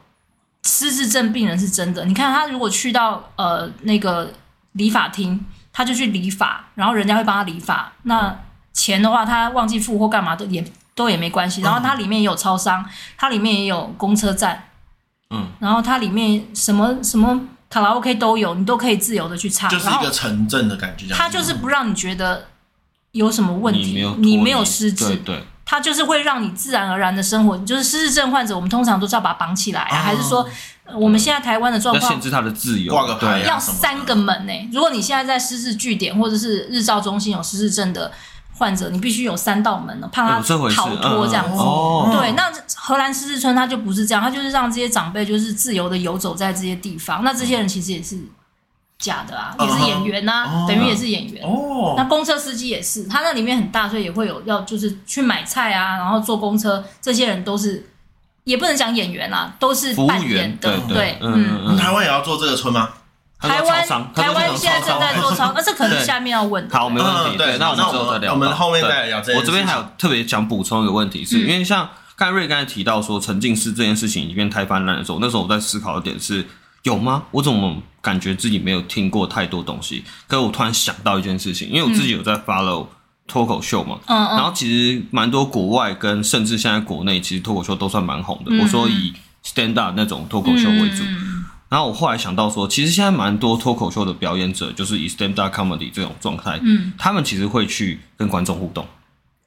[0.63, 2.03] 失智症病人是真的。
[2.03, 4.33] 你看他如果去到呃那个
[4.73, 7.93] 理发厅，他就去理发，然后人家会帮他理发。
[8.03, 8.37] 那
[8.73, 10.61] 钱的话，他忘记付或干嘛都也
[10.93, 11.61] 都也没关系。
[11.61, 14.67] 然后它里面也有超商，它里面也有公车站，
[15.29, 17.47] 嗯，然后它里面什么什么。
[17.75, 21.13] 卡拉 OK 都有，你都可以自由的去唱，就是一个城镇的感觉。
[21.13, 22.45] 他就是不让你觉得
[23.11, 27.57] 有什么问题，你没，你没有失智，对，对，他就是会让你自然而然的生活。
[27.57, 30.47] 就是失智症患者，我们通常都是要把他绑起来啊，还是说
[30.93, 34.53] 我们现在台湾的状况限制他的自由，挂个牌要三个门呢？
[34.71, 38.09] 如果你现在在失智据点或者是日照中心有失智症的。
[38.57, 41.57] 患者，你必须有三道门呢，怕他逃脱这样子。
[42.17, 47.23] 对，那荷兰狮子村它就不是这样，它就是让这些长辈就是自由的游走在这些地方。
[47.23, 48.17] 那这些人其实也是
[48.97, 50.67] 假的啊，也是演员呐、啊，uh.
[50.67, 51.43] 等于也是演员。
[51.43, 51.97] 哦、uh，huh.
[51.97, 57.85] 那公车司机也是，他那里面很大，所以也会有要就是去买菜啊，然后坐公车，这些人都是
[58.45, 60.79] 也不能讲演员啊，都是扮演的。
[60.87, 61.77] 对，对嗯嗯。
[61.77, 62.87] 台湾也要做这个村吗？
[63.47, 66.67] 台湾台湾现在正在做超， 那这可能下面要问。
[66.69, 67.37] 好，没问题。
[67.37, 68.33] 对，那我们之后再聊。
[68.33, 69.19] 我们后面再聊。
[69.35, 76.45] 我这边还有特别想补充一个问题，是因为像盖瑞刚才提到说沉浸式这件事情已经太泛滥的时候，那时候我在思考的点是。
[76.83, 77.23] 有吗？
[77.31, 80.03] 我怎么感觉自己没有听过太多东西？
[80.27, 82.85] 可是我突然想到一件事情，因为我自己有在 follow
[83.27, 88.51] 脱口秀嘛，嗯嗯，然后其实蛮多国外跟甚至现在国内，其实脱口秀都算蛮红的。
[88.51, 89.11] 嗯、我说以
[89.43, 91.34] stand up 那种脱口秀为主，嗯、
[91.69, 98.85] 然后我后来想到说，其实现在蛮多脱口秀的表演者，就是以 stand up comedy 这种状态，嗯，他们其实会去跟观众互动，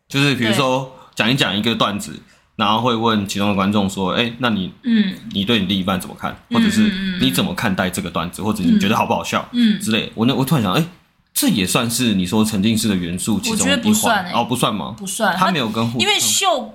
[0.09, 2.20] 就是比如说讲一讲一个段子。
[2.59, 6.37] 然后会问其中的观众说：“哎，那你，嗯，你对你另一半怎么看？
[6.50, 8.42] 或者是你怎么看待这个段子？
[8.42, 9.48] 或者你觉得好不好笑？
[9.52, 10.85] 嗯，之类。”我那我突然想，哎，
[11.33, 14.28] 这也算是你说沉浸式的元素其中一环？
[14.33, 14.92] 哦，不算吗？
[14.98, 16.74] 不算，他没有跟互动，因为秀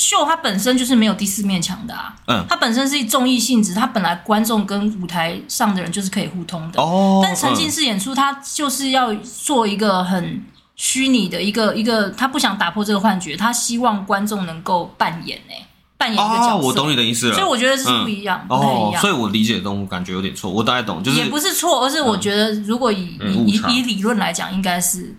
[0.00, 2.14] 秀它本身就是没有第四面墙的啊。
[2.26, 6.80] 嗯，它本身是综艺性质，它本来观众跟舞台上的人就是可以互通的。
[6.80, 10.44] 哦，但沉浸式演出它就是要做一个很。
[10.82, 15.66] 虚拟的一个一个，他不想打破这个幻觉，他希望观众能够扮演哎，
[15.98, 16.54] 扮演一个角色。
[16.54, 17.34] 哦，我懂你的意思了。
[17.34, 18.98] 所以我觉得是不一样，不太一样。
[18.98, 25.14] 所以我理解的东西感觉有点错，我大概懂，就是也不是错，而是我觉得如果以以以理论来讲，应该是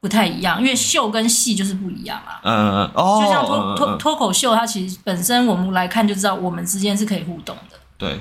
[0.00, 2.40] 不太一样，因为秀跟戏就是不一样啊。
[2.42, 7.76] 嗯嗯哦，就像脱脱脱口秀，它其实本身我们来看就知道，我们之间是可以互动的。
[7.98, 8.18] 对。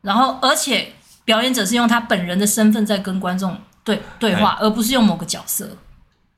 [0.00, 0.92] 然后，而且
[1.24, 5.76] 表演者是用他本人的身份在跟观众对对话，而不是用某个角色。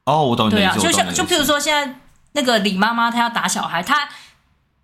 [0.04, 0.78] 哦，我懂你的意思。
[0.78, 1.98] 对啊，就像就譬如说，现在
[2.32, 4.06] 那个李妈妈她要打小孩，她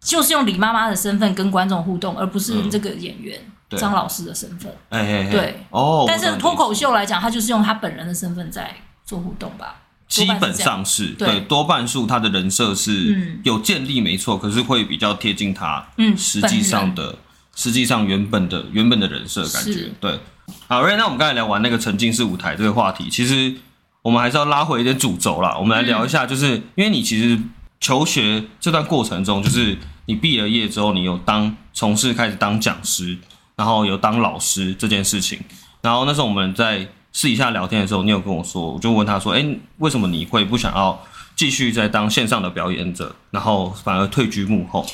[0.00, 3.38] 就是用李妈妈的身份跟观众互动，而不是这个演员
[3.76, 4.74] 张老师的身份。
[4.88, 6.04] 哎哎，对哦。
[6.08, 9.79] 但是脱口秀来讲，他就是用他本人的身份在做互动吧？
[10.10, 17.16] 基本上是对，多半数他的人设是有建立没错，可是会比较贴近他嗯实际上的
[17.56, 19.88] 实际上原本的原本的人设感觉。
[19.98, 20.20] 对，
[20.68, 23.54] 好，Ray，那我们刚才聊完那个沉浸式舞台这个话题，其实。
[24.02, 25.54] 我们还是要拉回一点主轴啦。
[25.58, 27.38] 我们来聊一下，就是因为你其实
[27.80, 33.18] 求学这段过程中，就是你毕了业之后，你有当从事开始当讲师，
[33.56, 35.38] 然后有当老师这件事情。
[35.82, 39.44] 然后那时候我们在私底下聊天的时候，你有跟我说，我就问他说：“哎，
[39.78, 41.00] 为什么你会不想要
[41.34, 44.86] 继续在当线上的表演者，然后反而退居幕后？”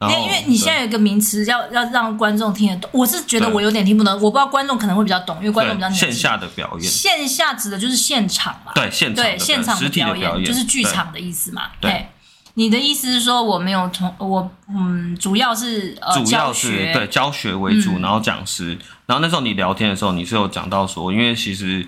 [0.00, 6.08] 因为因为你现在有一个名词要要让观众听得懂，我是觉得我有点听不懂，我不知道观众可能会比较懂，因为观众比较年轻。
[6.08, 8.70] 线下的表演，线下指的就是现场嘛？
[8.76, 11.70] 对，现场对现场的表演就是剧场的意思嘛？
[11.80, 12.06] 对，
[12.54, 21.84] 你的意思是说我没有从我嗯，主要是主要是对教学为主，然后讲师，然后那时候你聊天的时候，你是有讲到说，因为其实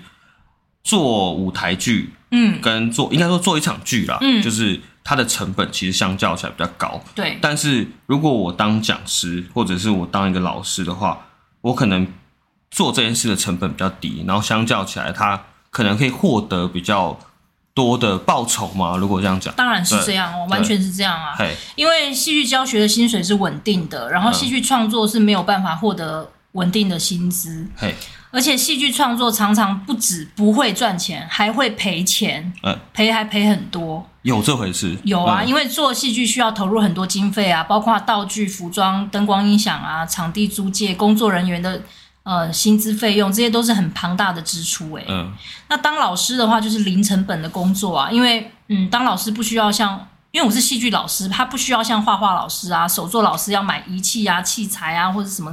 [0.83, 4.81] 做舞台剧，嗯，跟做应该说做一场剧啦，嗯，就是。
[5.03, 7.35] 它的成本其实相较起来比较高，对。
[7.41, 11.25] 但是如果我当讲师或者是我当一个老师的话，
[11.61, 12.07] 我可能
[12.69, 17.19] 做这件事的成本比较低，然后相较起来，它可能可以获得比较
[17.73, 18.95] 多的报酬嘛？
[18.95, 21.33] 如果这样讲，当然是这样哦，完全是这样啊。
[21.35, 27.67] 对因为戏剧教学的薪水是稳定的，然后戏剧创作是没有办法获得稳定的薪资。
[27.75, 27.93] 嘿
[28.33, 32.53] 而且戏剧创作常常不止不会赚钱，还会赔钱，
[32.93, 34.07] 赔、嗯、还赔很多。
[34.21, 34.97] 有这回事？
[35.03, 41.81] 有啊，嗯、因为做戏剧需要投入很多经费啊，包括道具、服装、灯光、音响啊，场地租借、工作人员的
[42.23, 45.05] 呃薪资费用，这些都是很庞大的支出诶、
[45.67, 50.07] 那当老师的话就是零成本的工作啊，因为嗯，当老师不需要像。
[50.31, 55.51] 因为我是戏剧老师，他不需要像画画老师啊、手作老师要买仪器啊、器材啊或者什么，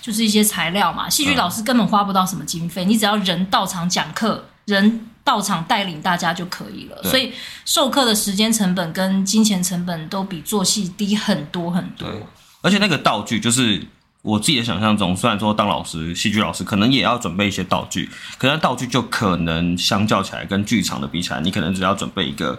[0.00, 1.10] 就是一些材料嘛。
[1.10, 7.02] 戏剧老师根本花不到什么经费，你只要人到场讲课，人到场带领大家就可以了。
[7.02, 7.34] 所以
[7.66, 12.08] 授课的时间成本跟金钱成本都比做戏低很多很多。
[12.08, 12.22] 对，
[12.62, 13.86] 而且那个道具，就是
[14.22, 18.08] 我自己的想象中，虽然说当老师、戏剧老师可能也要准备一些道具，
[18.38, 22.58] 可是道具就可能相较起来跟剧场的比起来，你可能只要准备一个。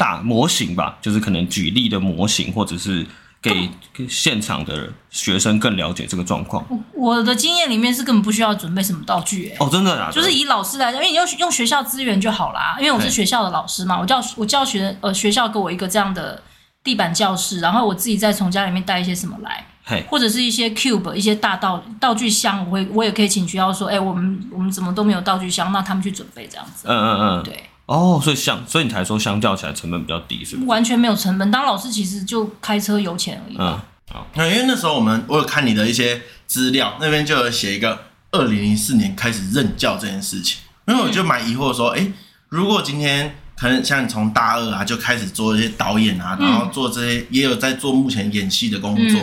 [0.00, 3.06] 大模型吧，就是可能举例的模型，或者是
[3.42, 3.68] 给
[4.08, 6.64] 现场的学生更了解这个状况。
[6.94, 12.76] 我的经验里面是根本不需要准备什么道具、欸，哦，真的啊，就是以老师来讲，因为你用用学校资源就好啦。
[12.78, 16.42] 因为我是学校的老师嘛，我教我教学呃学校给我一个这样的
[16.82, 26.86] 地板教室，然后我自己再从家里面带一些什么来，嘿或者是一些 cube 一些大道道具箱，我会我也可以请学校说，哎、欸，我们我们怎么都没有道具箱，那他们去准备这样子。
[26.88, 27.69] 嗯嗯嗯，对。
[27.90, 30.68] 哦，所以相，所以你才说相较起来成本比较低，是不是？
[30.68, 33.56] 完全没有成本，当老师其实就开车油钱而已。
[33.58, 33.76] 嗯，
[34.12, 34.24] 好。
[34.34, 37.98] 那因为那时候我们我有看你的一些资料，那边就有写一个
[38.30, 42.12] 二零零四年开始任教这件事情，因为我就蛮疑惑说，哎、欸，
[42.48, 49.20] 如果今天可能像你从大二啊就开始做一些导演啊，然后做这些也有在做目前演戏的工作，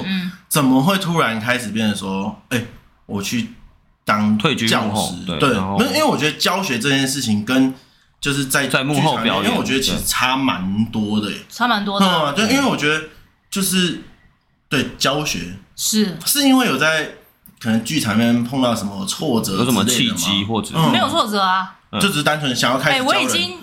[0.50, 2.68] 怎么会突然开始变得说，哎、欸，
[3.06, 3.48] 我去
[4.04, 5.14] 当退居教师？
[5.26, 5.56] 对，
[5.94, 7.74] 因为我觉得教学这件事情跟
[8.20, 12.36] 就是在在幕后表演，因为我觉得其实差蛮多的耶，差蛮多的、嗯。
[12.36, 13.04] 对，因为我觉得
[13.50, 14.04] 就是
[14.70, 17.12] 对教学是是因为有在。
[17.60, 22.98] 可能剧场里面碰到什么挫折，有什么契机或者、嗯、没有挫折啊，就只是单纯想要开始。
[22.98, 23.58] 哎，我已经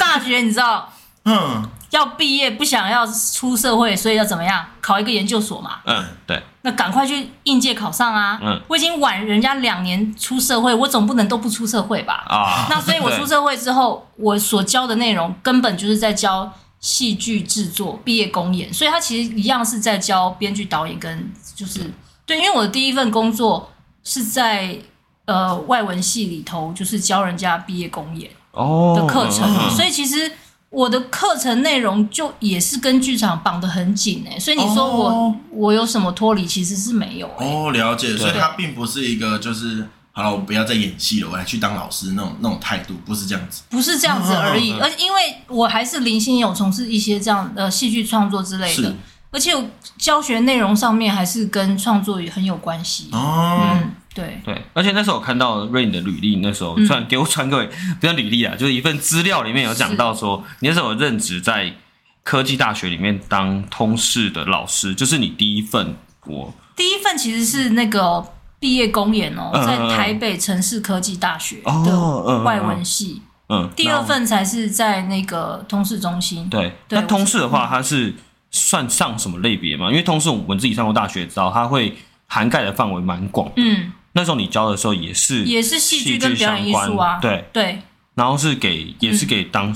[0.00, 0.92] 大学，你知道，
[1.24, 4.66] 嗯，要毕业不想要出社会，所以要怎么样？
[4.80, 5.78] 考一个研究所嘛。
[5.84, 6.42] 嗯，对。
[6.62, 8.38] 那赶快去应届考上啊。
[8.42, 8.60] 嗯。
[8.68, 12.24] 我已经晚人家两年出社会，我总不能都不出社会吧？
[12.28, 12.66] 啊。
[12.70, 21.92] 那所以我出社会之后，我所教的内容根本就是在教戏剧制作、毕业公演，所以他其实一样是在教编剧、导演跟就是。
[22.26, 23.68] 对，因为我的第一份工作
[24.04, 24.78] 是在
[25.24, 30.30] 呃外文系里头，就是教人家毕业公演哦的课程，oh, 所以其实
[30.70, 35.34] 我的课程内容就也是跟剧场绑得很紧哎，所以你说我、oh.
[35.50, 48.94] 我有什么脱离，其实是没有哦，oh, 了解，所以它并不是一个就是好了，我不要再演戏了，我来去当老师那种那种态度，不是这样子，不是这样子而已，而因为我还是零星有从事一些这样的戏剧创作之类的。
[49.32, 49.52] 而且
[49.96, 53.60] 教学内容上面还是跟创作也很有关系哦。
[53.62, 54.62] 嗯，对对。
[54.72, 57.56] 而且那时候我看到 Rain 的履历，那时候传给我传给
[58.00, 61.74] 不叫履历啊， 就是一份资料里面有讲到说，你那时候有任职在
[62.22, 65.96] 科技大学里面当通识的老师，就是你第一份。
[66.26, 68.24] 我第一份其实是那个
[68.58, 73.22] 毕业公演哦，在台北城市科技大学的外文系。
[73.48, 73.68] 嗯。
[73.74, 76.48] 第二份才是在那个通识中心。
[76.48, 76.72] 对。
[76.90, 78.14] 那通识的话，它是。
[78.52, 79.88] 算上什么类别嘛？
[79.90, 83.48] 因为通识我们自己上过大学，知道它会涵盖的范围蛮广。
[83.54, 87.44] 嗯，那时候你教的时候也是也是戏剧跟表演艺术啊，对。
[87.52, 87.82] 对。
[88.14, 89.72] 然后是给也是给当、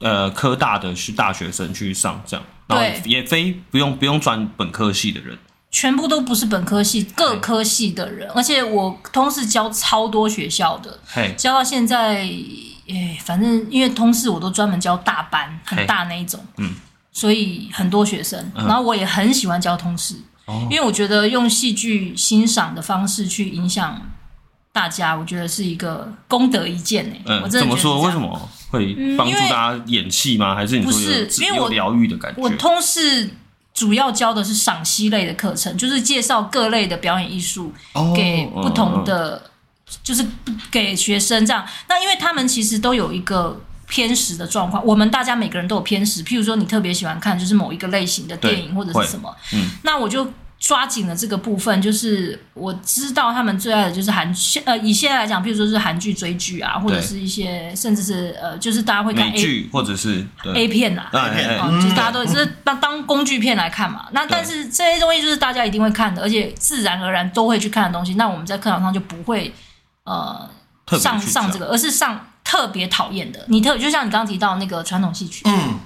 [0.00, 5.36] 嗯、呃科大的是大学生去上这样，然后也非不用不用转本科系的人，
[5.70, 8.30] 全部都不是本科系，各科系的人。
[8.34, 10.98] 而且我通识教超多学校的，
[11.36, 12.28] 教到现在，
[12.88, 16.74] 哎，反正因为通识我都专门教大班，很大那一种，嗯。
[17.10, 20.14] 所以很多学生，然后我也很喜欢教通识，
[20.48, 24.00] 嗯，因为我觉得用戏剧欣赏的方式去影响
[24.72, 27.16] 大家，我觉得是一个功德一件呢。
[27.26, 28.02] 嗯，我真的觉得怎么说？
[28.02, 30.54] 为什么会帮助大家演戏吗？
[30.54, 32.40] 还是你不是因为我疗愈的感觉？
[32.42, 33.30] 我通是
[33.74, 37.72] 主要教的是赏析类的课程，就是介绍各类的表演艺术
[38.16, 39.42] 给不同的，哦，
[40.02, 40.26] 就是
[40.70, 41.66] 给学生这样。
[41.88, 43.60] 那因为他们其实都有一个。
[43.88, 46.22] 偏食的状况，我们大家每个人都有偏食。
[46.22, 51.80] 譬如说，你特别喜欢看就是某一个类型的电影或者是什么，嗯，那我就抓紧了这个部分。
[51.80, 64.06] 就是我知道他们最爱的就是韩剧，呃，以现在来讲，譬如说是韩剧追剧啊，或者是一些甚至是呃，就是大家会看 A 剧或者是 A 片啊，A 片，嗯，就是大家都就是当当工具片来看嘛。
[64.12, 68.14] 那但是这些东西就是大家一定会看的，而且自然而然都会去看的东西。
[68.14, 69.50] 那我们在课堂上就不会
[70.04, 70.46] 呃
[70.98, 72.20] 上上这个，而是上。
[72.48, 75.78] 特别讨厌的，你特就像你刚刚提到那个传统戏曲，嗯，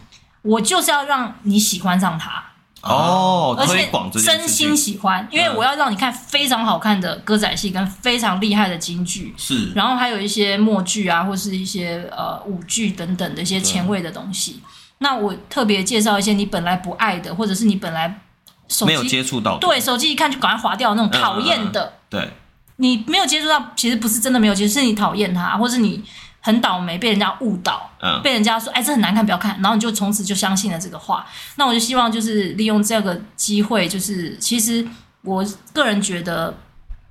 [0.42, 2.40] 我就是要让你喜欢上它。
[2.82, 3.90] 哦，而且
[4.24, 14.60] 真心喜欢，因为我要让你看非常好看的歌仔戏跟非常厉害的京剧，是，然后还有一些默剧啊，或是一些呃舞剧等等的一些前卫的东西。
[14.98, 18.20] 那我特别介绍一些你本来不爱的，或者是你本来
[18.68, 22.32] 手机没有接触到，对，手机一看就赶快划掉那种讨厌的，对，
[22.76, 26.04] 你没有接触到，其实不是真的没有接触，是你讨厌它，或是你。
[26.44, 31.24] 很倒霉，被人家误导，嗯，被人家说，哎，这很难看，不要看，然后你就从此就相信了这个话。
[31.54, 34.84] 那我就希望就是利用这个机会，就是其实
[35.22, 36.52] 我个人觉得，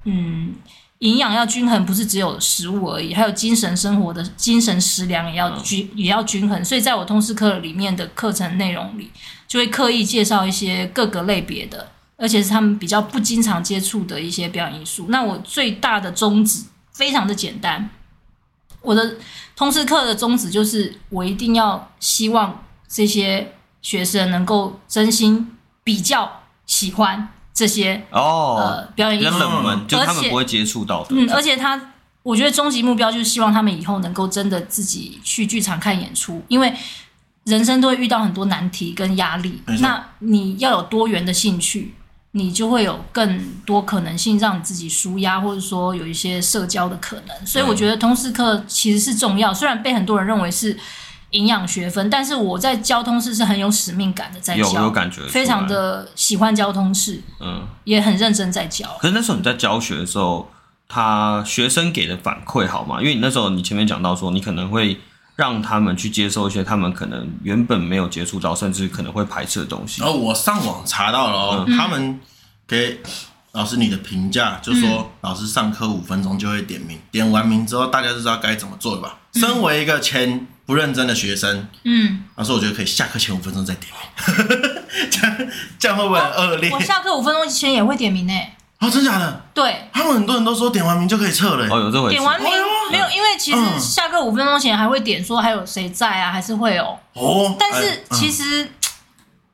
[0.04, 0.54] 嗯，
[1.00, 6.66] 营养要均衡，不是只有食物而已，还有精神生活的精神食粮也要均、嗯、也要均衡。
[6.66, 9.10] 所以在我通识课里面的课程内容里，
[9.48, 15.06] 就会刻意介绍一些各个类别的，而且是他们比较不经常接触的一些表演艺术。
[15.08, 17.90] 那我最大的宗旨非常的简单。
[18.82, 19.16] 我的
[19.56, 31.10] 通识课的宗旨就是，我一定要希望这些学生能够真心比较喜欢这些哦呃表演艺术，冷门就他们不会接触到的。
[31.12, 36.74] 嗯，而且他，我觉得终极目标就是希望他们以后能够真的自己去剧场看演出，因为
[37.46, 41.96] 人生都会遇到很多难题跟压力，那你要有多元的兴趣。
[42.34, 47.46] 你就会有更多可能性让你自己舒压，或者说有一些社交的可能。
[47.46, 50.78] 所以我觉得通识课其实是重要，虽然被很多人认为是
[51.32, 58.88] 营养学分，但是我在交通识是很有使命感的，在教，有有感觉，非常的喜欢交通识，嗯，也很认真在教。
[59.00, 60.50] 可是那时候你在教学的时候，
[60.88, 63.00] 他学生给的反馈好吗？
[63.00, 65.00] 因为你那时候你前面讲到说，你可能会
[65.42, 70.00] 让他们去接受一些他们可能原本没有接触到，甚至可能会排斥的东西。
[70.00, 72.20] 然后我上网查到了哦，嗯、他们
[72.68, 73.00] 给
[73.54, 79.18] 老师你的评价，就说老师上课五分钟就会点名，点完名之后大家就知道该怎么做了吧？
[79.34, 84.70] 身为一个前不认真的学生，嗯，老师我觉得可以下课前五分钟再点名，
[85.10, 85.38] 这样
[85.80, 86.70] 这样会不会很恶劣？
[86.70, 88.34] 我下课五分钟前也会点名呢。
[88.82, 89.42] 哦，真假的？
[89.54, 91.68] 对，他们很多人都说点完名就可以撤了。
[91.70, 92.16] 哦，有这回事。
[92.16, 92.52] 点完名
[92.92, 96.84] 没有，因为其实下课五分钟前还会点说还有谁在啊，还是会有。
[97.14, 97.56] 哦。
[97.60, 98.68] 但是其实，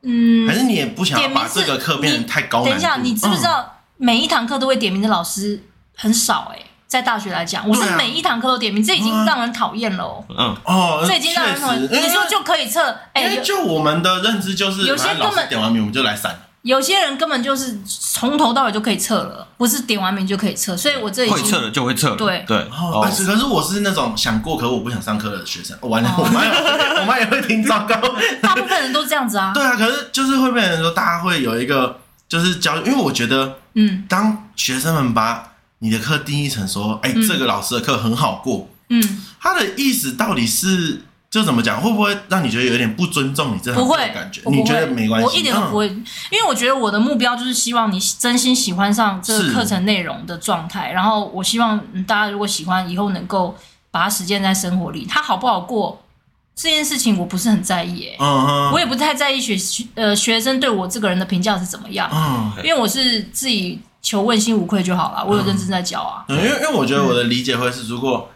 [0.02, 2.64] 嗯，还是你也不想把这个课变得太高。
[2.64, 5.62] 等一下，你知不知道每一堂课都会点名的老师
[5.94, 6.50] 很少？
[6.54, 10.24] 哎，在大学来讲，我是每一堂课都点名，这已经让人讨厌了。
[10.30, 10.56] 嗯。
[10.64, 11.82] 哦，这已经让人讨厌。
[11.82, 12.80] 你说就可以撤？
[13.12, 16.34] 哎，就我们的认知就是，有些根本点完名我们就来散。
[16.62, 22.16] 有些人根本就是从头到尾就可以撤了，不是点完名就可以撤，所以我这已经会撤了就会撤了。
[22.16, 25.76] 对对，哦，可是我是那种想过，可我不想上课的学生。
[25.82, 26.40] 完了， 我妈
[27.00, 27.94] 我妈也会听糟糕。
[28.42, 29.52] 大部分人都这样子啊。
[29.54, 41.02] 对啊，可是就是会被人说，大家会有一个就是教，因为我觉得，嗯，当学生们把你的课定义成说，哎，这个老师的课很好过，嗯，他的意思到底是？
[41.30, 44.40] 就怎么讲，会不会让你觉得有点不尊重你这样的感觉？
[44.46, 45.26] 你觉得没关系？
[45.26, 53.54] 我一点都不会，嗯、因为我觉得我的目标就是希望你真心喜欢上这个课程内容的状态，然后我希望大家如果喜欢，以后能够
[53.90, 55.04] 把它实践在生活里。
[55.06, 56.02] 它好不好过
[56.56, 59.54] 这件事情，我不是很在意、欸，嗯哼，我也不太在意学
[59.96, 66.24] 呃学生对我这个人的评价是怎么样，嗯，因为我是自己求问心无愧就好了，我有认真在教啊。
[66.28, 68.30] 嗯、因为因为我觉得我的理解会是，如果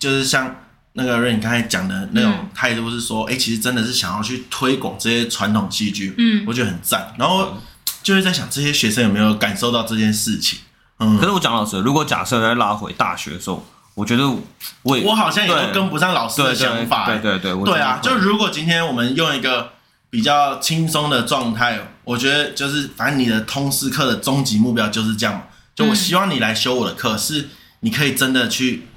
[0.00, 0.56] 就是像。
[0.94, 7.14] 那个瑞，你刚才讲的那种态度是说，哎、嗯欸，其实真的是想要去推广这些传统戏剧，嗯，我觉得很赞。
[7.18, 7.56] 然后
[8.02, 10.58] 就是在想，这些学生有没有感受到这件事情？
[10.98, 17.06] 嗯，可是我讲老师，如果假设再拉回大学的时候，我觉得我我好像也都跟不上老师的想法。
[17.06, 19.72] 对对对，对，对啊，就如果今天我们用一个
[20.10, 25.42] 比较轻松的状态，我觉得就是反正你的通识课的终极目标就是这样嘛，
[25.74, 27.48] 就我希望你来修我的课，是
[27.80, 28.88] 你可以真的去。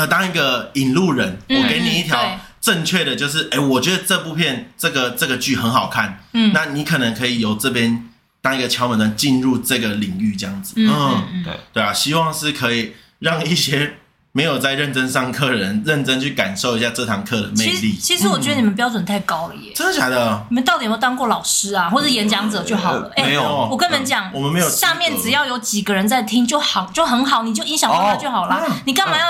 [0.00, 8.08] 呃，当一个引路人，我给你一条正确的，就是，哎、嗯，我觉得这部片这个这个剧很好看，嗯，那你可能可以由这边
[8.40, 11.52] 当一个敲门砖进入这个领域，这样子，嗯，嗯嗯对。
[11.74, 13.96] 对啊，希望是可以让一些
[14.32, 17.92] 没有在认真上课的人认真去感受一下这堂课的魅力。
[17.92, 20.46] 其实，其实我觉得你们标准太高了耶，真的假的？
[20.48, 23.12] 你们到底有没有当过老师啊，或者演讲者就好了？
[23.18, 29.26] 没有，我跟你们讲，我们没有，下面只要有几个人在听就好，就很好，你就影响到他就好了，你干嘛要？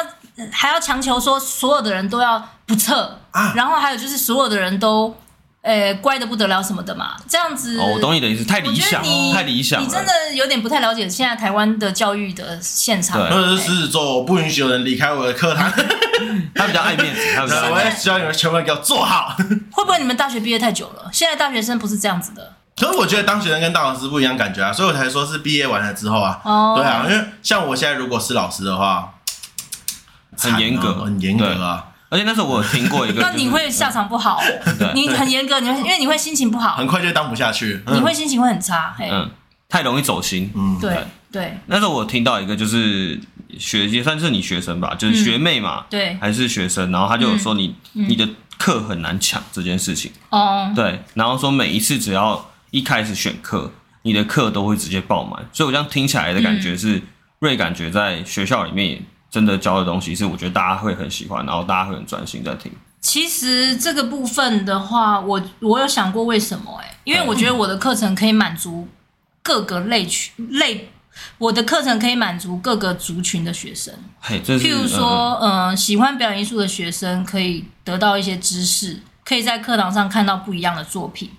[0.53, 5.17] 还要强求说所有的人都要不测啊，然后还有就是所有的人都，
[5.63, 7.79] 呃，乖的不得了什么的嘛，这样子。
[7.79, 9.83] 哦，我懂你的意思，太理想，太理想。
[9.83, 13.21] 你真的有点不太了解现在台湾的教育的现场。
[13.29, 15.71] 或者是狮子座，我不允许有人离开我的课堂。
[16.55, 17.71] 他比较爱面子，他比较。
[17.71, 19.35] 我要教你们全部给我坐好。
[19.73, 21.11] 会不会你们大学毕业太久了？
[21.13, 22.55] 现在大学生不是这样子的。
[22.77, 26.41] 可是我觉得当学生跟当老师不一样感觉啊，所以我才说是毕业完了之后啊。
[26.45, 26.75] 哦。
[26.77, 29.15] 对啊，因为像我现在如果是老师的话。
[30.37, 31.87] 很严格，很严格啊！
[32.09, 34.41] 而且那时候我听过一个， 那你会下场不好。
[34.95, 37.81] 你很严格，你会因为你会心情不好，很快就当不下去。
[37.87, 39.31] 你会心情会很差，嗯，
[39.69, 40.51] 太容易走心。
[40.57, 40.97] 嗯，对
[41.31, 41.59] 对。
[41.67, 43.21] 那时候我听到一个，就是
[43.59, 48.29] 学也算是你学生吧，就是学妹嘛，对，还是学生，然后他就有说你你的
[48.59, 50.11] 课很难抢这件事情。
[50.31, 53.71] 哦，对，然后说每一次只要一开始选课，
[54.03, 55.47] 你的课都会直接爆满。
[55.53, 57.01] 所以我这样听起来的感觉是，
[57.39, 59.01] 瑞感觉在学校里面。
[59.31, 62.73] 真的教的东西是我觉得大家会很喜欢，然后大家会很专心在听。
[63.01, 68.87] 其实这个部分的话，我我有想过为什么哎、欸，因为我觉得我的课程可以满足
[69.43, 70.91] 各个类群类，
[71.39, 73.95] 我的课程可以满足各个族群的学生。
[74.21, 79.01] 嘿，这是譬如说，嗯、呃，喜欢表演艺术的学生可以得到一些知识。
[79.31, 81.31] 可以在课堂上看到不一样的作品。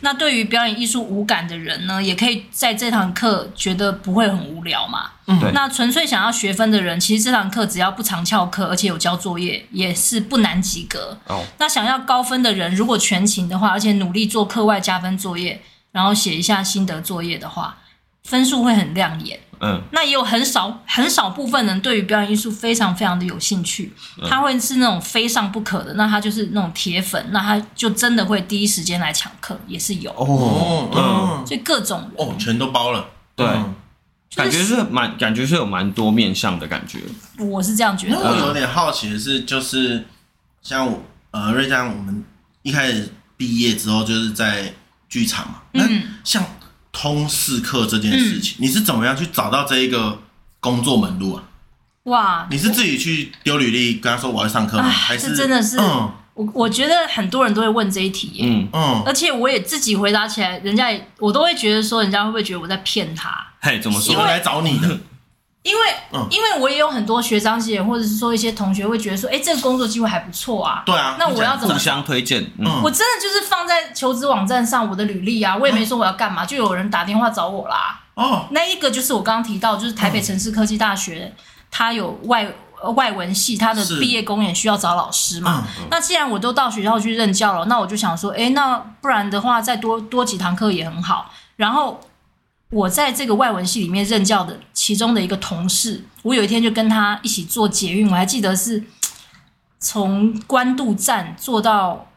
[0.00, 5.12] 那对于表演艺术无感的人呢，也可以在这堂课觉得不会很无聊嘛。
[5.26, 11.16] 嗯，那纯粹想要学分的人，其实这堂课只要不常翘课，而且有交作业，也是不难及格。
[11.28, 11.44] 哦。
[11.58, 15.62] 那想要高分的人，如果全勤的话，而且努力做课外加分作业，
[15.92, 17.78] 然后写一下心得作业的话，
[18.24, 19.38] 分数会很亮眼。
[19.60, 30.10] 嗯，那也有很少很少部分人对于表演艺术非常非常的有兴趣，嗯、他会是那种非上不可的，那他就是那种铁粉，那他就真的会第一时间来抢课，也是有。
[30.12, 32.10] 哦，嗯，所以各种人。
[32.16, 33.04] 哦，全都包了，
[33.34, 33.46] 对，
[34.36, 37.00] 感觉是蛮感觉是有蛮多面向的感觉，
[37.38, 38.14] 我是这样觉得。
[38.14, 40.04] 那我有点好奇的是，就是
[40.62, 40.92] 像
[41.32, 42.24] 呃瑞江，我们
[42.62, 44.72] 一开始毕业之后就是在
[45.08, 46.44] 剧场嘛，嗯，像。
[46.92, 50.20] 通识课这件事情，嗯、你是怎么样去找到这一个
[50.60, 51.42] 工作门路啊？
[52.04, 54.88] 哇，你是自己去丢履历跟他说我要上课吗？
[54.88, 55.76] 还是真的是？
[55.78, 63.30] 嗯，我我觉得很多人都会问这一题，嗯嗯，而且我也自己回答起来，人家也我都会觉得说，人家会不会觉得我在骗他？
[63.60, 64.14] 嘿，怎么说？
[64.14, 64.98] 我来找你的。
[65.68, 70.82] 因为，嗯、因为我也有很多学长姐，或者是说一些同学会觉得说，哎，这个工作机会还不错啊。
[70.86, 71.16] 对啊。
[71.18, 72.42] 那我要怎么互相推荐？
[72.58, 78.00] 嗯，我真的就是放在求职网站上我的履历啊，我也没说我要干嘛，嗯、就有人打电话找我啦。
[78.14, 78.46] 哦。
[78.50, 81.34] 那一个就是我刚刚提到，就是台北城市科技大学，
[81.70, 82.50] 它有外
[82.94, 85.64] 外文系，它的毕业公演需要找老师嘛。
[85.78, 91.30] 嗯、那既然我都到学校去任教了，那我就想说，哎，那不然的话，再多多几堂课也很好。
[91.56, 92.00] 然后。
[92.70, 98.84] 我在这个外文系里面任教的其中的一个同事，我有一天就跟他一起做捷运，我还记得是
[99.80, 102.10] 从关渡站坐到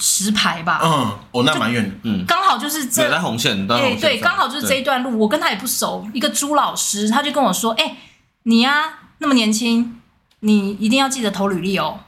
[0.00, 0.80] 石牌吧。
[0.82, 1.94] 嗯，哦，那蛮远的。
[2.02, 3.70] 嗯，刚好就是这在红线。
[3.70, 6.04] 哎，对，刚好就是这一段路，我跟他也不熟。
[6.12, 7.98] 一个朱老师，他就跟我说：“哎，
[8.42, 10.00] 你呀，那么年轻，
[10.40, 12.00] 你一定要记得投履历哦。”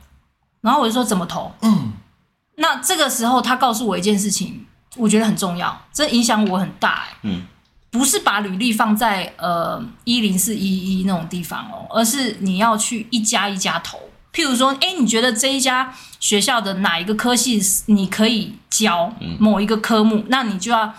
[0.62, 1.92] 然后我就说：“怎么投？”嗯，
[2.56, 4.66] 那这个时候他告诉我一件事情，
[4.96, 7.04] 我觉得很重要，这影响我很大。
[7.22, 7.46] 嗯。
[7.90, 13.98] 不是把履历放在呃一零四一一那种地方哦，而是你要去一家一家投。
[14.34, 20.92] 譬如说，哎，你觉得这一家学校的哪一个科系你可以教某一个科目，嗯、那你就要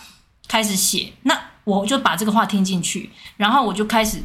[0.48, 1.14] 开始写。
[1.22, 4.24] 那我就把这个话听进去，然后我就开始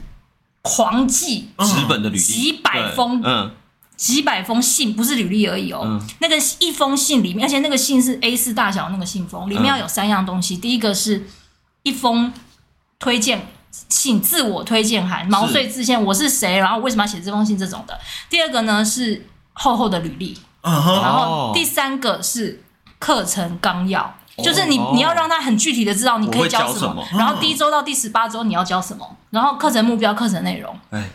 [0.63, 3.51] 狂记纸本的履历，几百封，嗯，
[3.97, 5.83] 几百封信，不是履历而已哦。
[5.85, 10.57] 嗯、那个一封信里面，而且那个信是 A 四大小那个信封，里面要有三样东西。
[10.57, 11.27] 嗯、第一个是
[11.83, 12.33] 一封。
[13.03, 13.49] 推荐
[13.89, 17.99] 信、自我推荐函、毛遂自荐，我是谁，然后为什么要写这封信这种的。
[18.31, 22.63] 第二个呢是厚厚的履历，然后第三个是
[23.01, 30.73] 课程纲要，就是你你要让他很具体的知道你可以教什么，然后第一周到第十八周你要教什么，然后课程目标、课程内容。
[30.91, 31.11] 哎，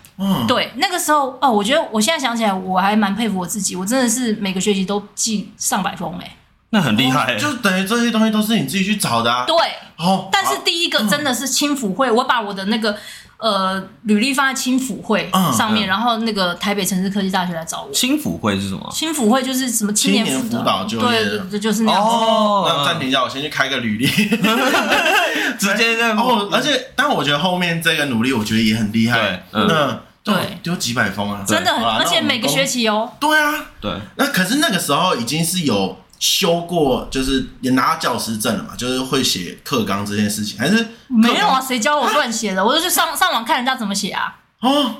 [0.45, 6.35] 对，那个时候哦，我觉得我现在想起来我还蛮佩服我自己，我真的是每个学期都记上百封哎。
[6.77, 9.45] 那很厉害，就等于这些东西都是你自己去找的啊。
[9.47, 9.55] 对，
[9.97, 12.95] 哦，但是第一个真的是青辅会，我把我的那个
[13.37, 17.91] 呃履历放在青辅会上面，然后那个台北城市科技大学来找我。
[17.91, 18.87] 青辅会是什么？
[18.93, 21.99] 青辅会就是什么青年辅导，就对对对，就是那样。
[21.99, 24.05] 哦，那暂停一下，我先去开个履历，
[25.57, 26.15] 直接这样。
[26.15, 29.43] 哦，而且，但我觉得后面这个努力，我觉得也很厉害。
[29.51, 33.11] 嗯，对，丢几百封啊，真的很，而且每个学期哦。
[33.19, 33.91] 对啊，对。
[34.17, 35.97] 那可是那个时候已经是有。
[36.19, 41.61] 修过就是也拿到教师证了嘛，就是会写课纲这件事情，还是没有啊？
[41.61, 42.63] 谁教我乱写的？
[42.63, 44.35] 蛤我就去上上网看人家怎么写啊。
[44.61, 44.95] 哦，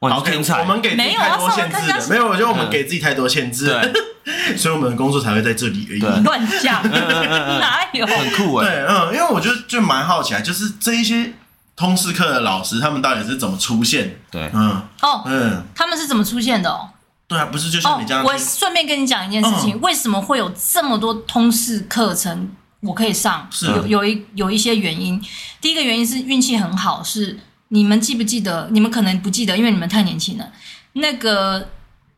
[0.00, 6.22] 好，天才，我们给没有太多限制了，没有，我觉得我们给自己太多限制，对， 所以我们的工作才会在这里而已。
[6.24, 8.04] 乱讲，哪有？
[8.04, 8.66] 很酷哎。
[8.66, 11.32] 对，嗯，因为我觉得就蛮好奇啊，就是这一些
[11.76, 14.18] 通识课的老师，他们到底是怎么出现？
[14.30, 16.68] 对，嗯，哦，嗯，他们是怎么出现的？
[16.68, 16.90] 哦。
[17.28, 18.24] 对啊，不是就像你这样。
[18.24, 22.50] 我顺便跟你讲一件事情，为什么会有这么多通识课程
[22.80, 23.48] 我可以上？
[23.50, 25.20] 是有有一有一些原因。
[25.60, 28.68] 第一个原因是运气很好，是你们记不记得？
[28.70, 30.52] 你们可能不记得，因为你们太年轻了。
[30.92, 31.68] 那个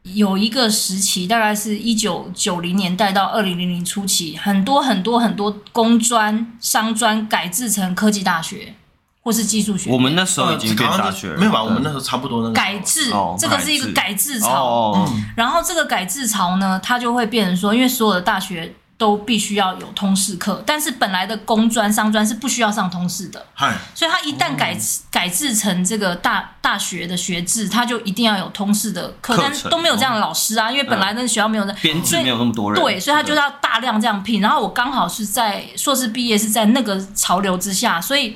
[0.02, 8.74] 有一个时期，大概是一九九零年代到二零零零初期，很多很多很多工专、商专改制成科技大学。
[9.28, 11.62] 或是技术学，我们那时候已经变大学了，没有吧？
[11.62, 15.06] 我们那时候差不多那个改制，这个是一个改制潮。
[15.36, 23.44] 然后这个改制潮呢，它就会变成说，因为所有的大学都必须要有通识课，但是本来的工专、商专是不需要上通识的。
[23.94, 24.74] 所以它一旦改
[25.10, 32.82] 改制成这个大大学的学制，它就一定要有通识的课，但都没有这样的老师啊，因为本来那个学校没有那编制，没有那么多人。
[32.82, 34.40] 对，所以他就要大量这样聘。
[34.40, 38.34] 然后我刚好是在硕士毕业，是在那个潮流之下，所以。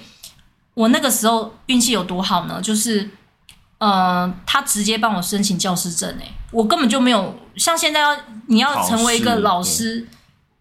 [0.74, 2.60] 我那个时候运气有多好呢？
[2.62, 3.10] 就是，
[3.78, 8.16] 呃，他直接帮我申请教师证，诶，我根本就没有像现在要
[8.46, 10.06] 你要成为一个老师，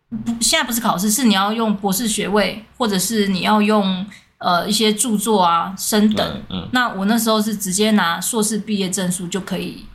[0.10, 4.06] 不，现在不是考试，是你要用博士学位，或者是你要用
[4.40, 6.44] 呃一些著作啊升等。
[6.50, 9.86] 嗯，那我那时候是直接拿硕士毕业证书就可以。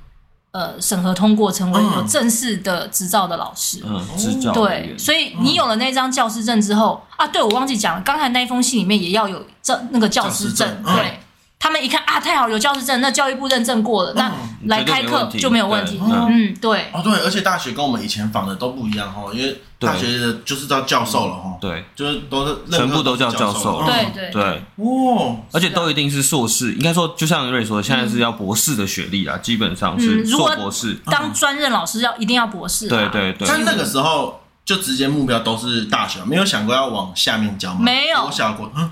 [0.57, 11.21] 呃，审核通过成为有正式的执照的老师，嗯，执照对，所以你有了那张教师证之后啊，对，我忘记讲了，刚才那一封信里面也要有这那个教师证，对。
[11.59, 14.33] 他们一看啊，太好了，有教师证，那教育部认证过了，那
[14.67, 16.01] 来开课就没有问题。
[16.03, 16.91] 嗯，对。
[16.93, 21.59] 哦，对，而且大学跟我们以前仿的都不一样哈，因为大学的就是叫教授了哈。
[21.61, 23.85] 对，就是都是全部都叫教授。
[23.85, 24.63] 对对对。
[24.77, 30.95] 哇，而且都一定是硕士，应该说就像瑞说，现在是要博士的学历啊，基本上是硕博士。
[31.07, 32.89] 当专任老师要一定要博士。
[32.89, 33.47] 对对对。
[33.47, 37.81] 但那个时候就直接目标都是大学，没有想过要往下面教吗？
[37.81, 38.25] 没有。
[38.25, 38.91] 我想过，嗯。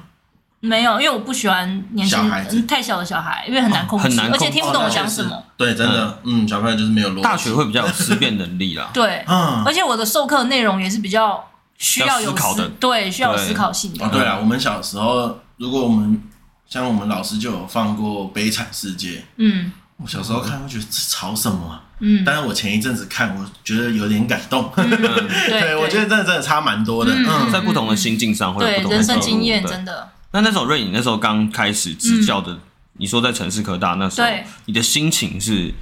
[0.65, 5.43] 没有，因为我不喜欢年轻太小的小孩，因为很难控制，很难，而且听不懂我讲什么。
[5.57, 7.23] 对，真的，嗯，小朋友就是没有逻辑。
[7.23, 8.91] 大学会比较有思辨能力啦。
[8.95, 11.45] 对，嗯，而且我的授课内容也是比较
[11.77, 14.05] 需要有思考的，对，需要有思考性的。
[14.05, 16.21] 哦，对啊，我们小时候，如果我们
[16.67, 21.81] 像我们老师就有放过《悲惨世界》，嗯，我小时候看，我觉得这吵什么？
[22.01, 24.69] 嗯，但是我前一阵子看，我觉得有点感动。
[24.75, 27.13] 对，我觉得真的真的差蛮多的。
[27.15, 30.09] 嗯，在不同的心境上会有不同的人生经验，真的。
[30.35, 32.61] 那那时候瑞颖那时候刚开始执教的，嗯、
[32.95, 34.29] 你说在城市科大那时候，
[34.65, 35.73] 你的心情是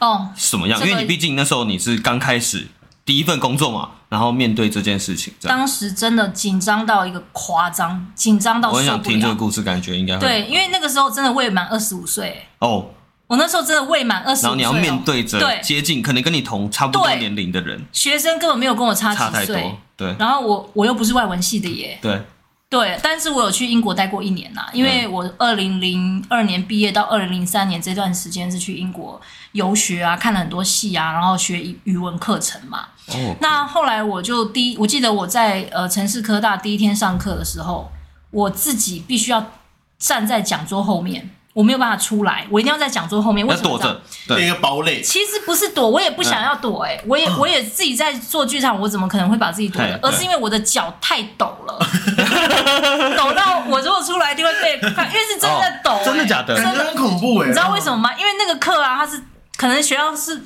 [0.00, 0.80] 哦什么样？
[0.84, 2.66] 因为你毕竟那时候你是刚开始
[3.04, 12.46] 第一份工作嘛，然后面对这件事情，当时真的紧张到一个夸张，紧张到我很想听这个故事，感觉应该会对，因为那个时候真的未满二十五岁。
[12.58, 12.90] 哦，
[13.28, 22.20] 我那时候真的未满二十五岁，然后你要面对着接近可能跟你同差不多年龄的人，学生根本没有跟我差几岁，对，然后我我又不是外文系的耶，对。
[22.70, 32.86] 对，但是我有去英国待过一年呐，因为我二零零二年毕业到二零零三年这段时间是去英国游学啊，看了很多戏啊，然后学语文课程嘛。
[33.08, 33.34] 哦。
[33.40, 37.90] 那后来我就第一，我记得我在呃城市科大第一天上课的时候，
[38.30, 39.50] 我自己必须要
[39.98, 41.28] 站在讲桌后面。
[41.52, 43.44] 我没有办法出来，我一定要在讲座后面。
[43.44, 44.00] 为什么躲着？
[44.28, 45.02] 对，一个堡垒。
[45.02, 46.84] 其实不是躲，我也不想要躲。
[46.84, 49.98] 哎，我也我也自己在做剧场，我怎么可能会把自己躲的？
[50.02, 51.78] 而是因为我的脚太抖了，
[53.18, 56.00] 抖到我如果出来就会被看，因为是真的抖。
[56.04, 56.54] 真的假的？
[56.54, 57.48] 真的很恐怖哎！
[57.48, 58.10] 你知道为什么吗？
[58.16, 59.20] 因为那个课啊，他是
[59.56, 60.40] 可能学校是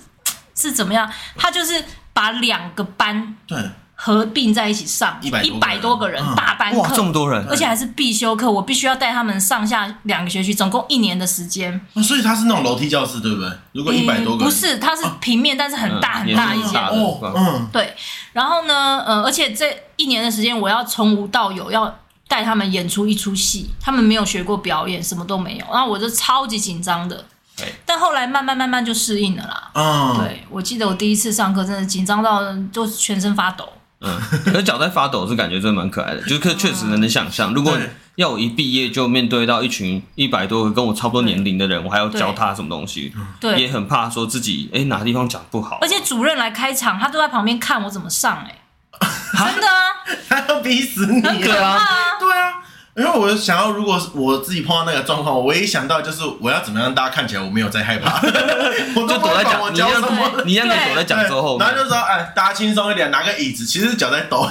[0.55, 1.11] 是怎么样？
[1.37, 1.85] 他就是
[2.15, 3.59] 把两个班对。
[4.05, 11.81] 合并在一起上一百多个人大班课，哇，这么多人，而且还是必修课，我必须要带他们上下两个学期，总共一年的时间。
[12.03, 13.51] 所以他是那种楼梯教室，对不对？
[13.73, 17.19] 如果一百多个，不是，它是平面，但是很大很大一间哦。
[17.35, 17.97] 嗯，对。
[18.35, 21.99] 然后呢，呃，而且这一年的时间，我要从无到有，要
[22.29, 27.25] 带他们演出一出戏，他们没有学过表演，什么都没有，然后我就超级紧张的。
[27.57, 27.75] 对。
[27.87, 29.71] 但后来慢慢慢慢就适应了啦。
[29.73, 33.67] 嗯，对，我记得我第一次上课，真的紧张到就全身发抖。
[34.05, 37.77] 嗯，可是脚在发抖是感觉真的蛮可爱的，就是确实能能想象，如果
[38.17, 45.79] 要我一毕业就面对到一群一百多个跟我差不多年龄的人，我还要教他什么东西，对，也很怕说自己哎哪个地方讲不好。
[45.81, 48.55] 而且主任来开场，他都在旁边看我怎么上，哎，
[49.53, 49.83] 真的啊，
[50.29, 51.87] 他要逼死你，很可怕啊，
[52.21, 52.55] 对啊。
[52.97, 58.21] 因为我想要，如果我自己碰到那个状况，我唯一想到就是我要怎么样让大家看起来我没有在害怕，
[58.95, 64.49] 我就躲在讲，你要什么，你让你躲在讲桌后面，然后就说哎，大家轻松一点，拿个椅子，其实脚在抖，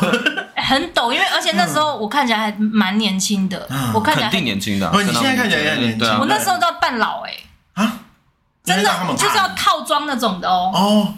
[0.55, 7.33] 很抖，因为而且那时候我看起来还蛮年轻的，我看起来肯定年轻的，你现在看起来也很年轻，我那时候都要扮老哎，
[7.75, 7.99] 啊，
[8.65, 10.71] 真的就是要套装那种的哦。
[10.73, 11.13] 哦。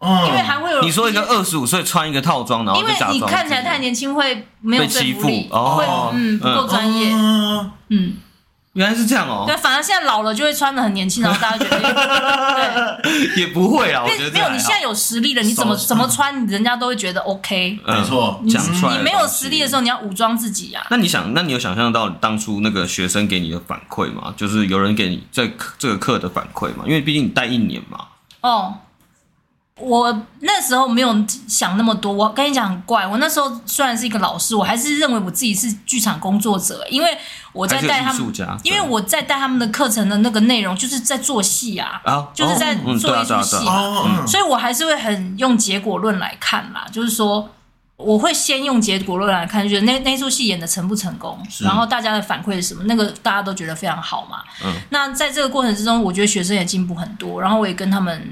[0.00, 7.10] 因为还会有你说一个二十五岁穿一个套装，然后因为你看起来太年轻会没有欺负哦，会嗯不够专业，
[7.88, 8.14] 嗯，
[8.74, 9.44] 原来是这样哦。
[9.46, 14.50] 对，反而现在老了就会穿的很年轻，然后大家觉得 对也不会啊，我觉得没有。
[14.50, 17.78] 你现在有实力了，你怎么怎么穿，人家都会觉得 OK。
[17.86, 20.86] 没错，你你没有实力的时候，你要武装自己呀。
[20.90, 24.34] 那你想，那你有想象到当初那个学生给你的反馈吗？
[24.36, 26.84] 就是有人给你在这个课的反馈吗？
[26.84, 27.98] 因为毕竟你带一年嘛。
[28.42, 28.74] 哦。
[29.80, 31.12] 我那时候没有
[31.48, 33.04] 想那么多，我跟你讲很怪。
[33.04, 37.18] 我那时候虽然是一个老师，我还是认为我自己是剧场工作者，因为
[37.52, 47.50] 我在带他们，因为我在带他们的课程的那个内容就是在做戏啊，啊就是在做一出戏嘛，所以我还是会很用结果论来看啦，就是说
[47.96, 54.44] 我会先用结果论来看，觉得那那出戏演的成不成功，然后大家的反馈是什么，那个大家都觉得非常好嘛。
[54.64, 58.24] 嗯，那在这个过程之中，我觉得学生也进步很多，然后我也跟他们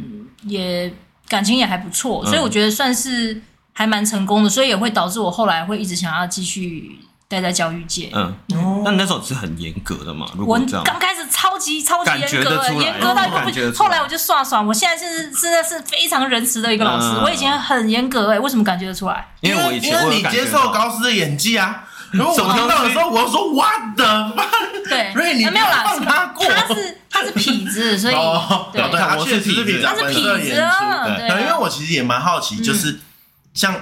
[0.44, 0.94] 也。
[1.32, 3.40] 感情也还不错，所以我觉得算是
[3.72, 8.10] 还蛮成功的，所以也会导致我后来会一直想要继续待在教育界。
[8.12, 8.36] 嗯，
[8.84, 10.26] 那那时候是很严格的嘛？
[10.36, 13.72] 如果这样，我刚开始超级超级严格，严格到不行。
[13.72, 17.06] 后来我就耍耍，我现在是真的是非常仁慈的一个老师。
[17.24, 19.26] 我以前很严格哎，为什么感觉得出来？
[19.40, 21.84] 因为我以前因为你接受高师的演技啊。
[22.18, 24.88] 如果我听到的时候，我要说 What the fuck？
[24.88, 28.14] 对，瑞你没有啦，他过，他是他是痞子， 所以
[28.72, 30.50] 对，他确实是痞子，他是痞子。
[30.50, 33.00] 对，因为我其实也蛮好奇，就是
[33.54, 33.74] 像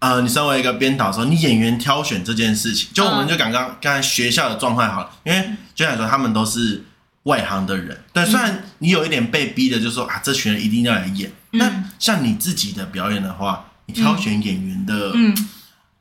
[0.00, 6.84] 呃，你身为一个编导的时候，你演员挑选这件事情，就我们就刚刚刚才学校的状态好了，因为就像说他们都是
[7.24, 11.70] 外行的人，对，虽然你有一点被逼的，就是说啊，这群人一定要来演，那
[12.00, 15.48] 像你自己的表演的话，你挑选演员的，嗯。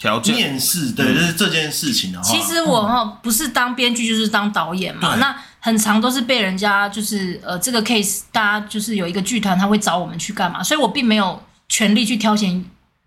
[0.06, 0.36] 条件。
[0.36, 12.64] 面试，对，就是这件事情的话，其实我哈不是当编剧就是当导演嘛，那很长都是被人家就是呃这个 case，大家就是有一个剧团他会找我们去干嘛，所以我并没有权利去挑选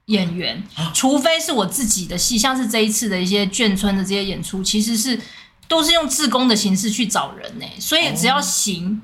[0.07, 0.61] 演员，
[0.93, 5.21] 除非是我自己的戏，像是这一次的一些眷村的这些演出，其实是
[5.69, 9.01] 都是用自工的形式去找人呢，所以只要行，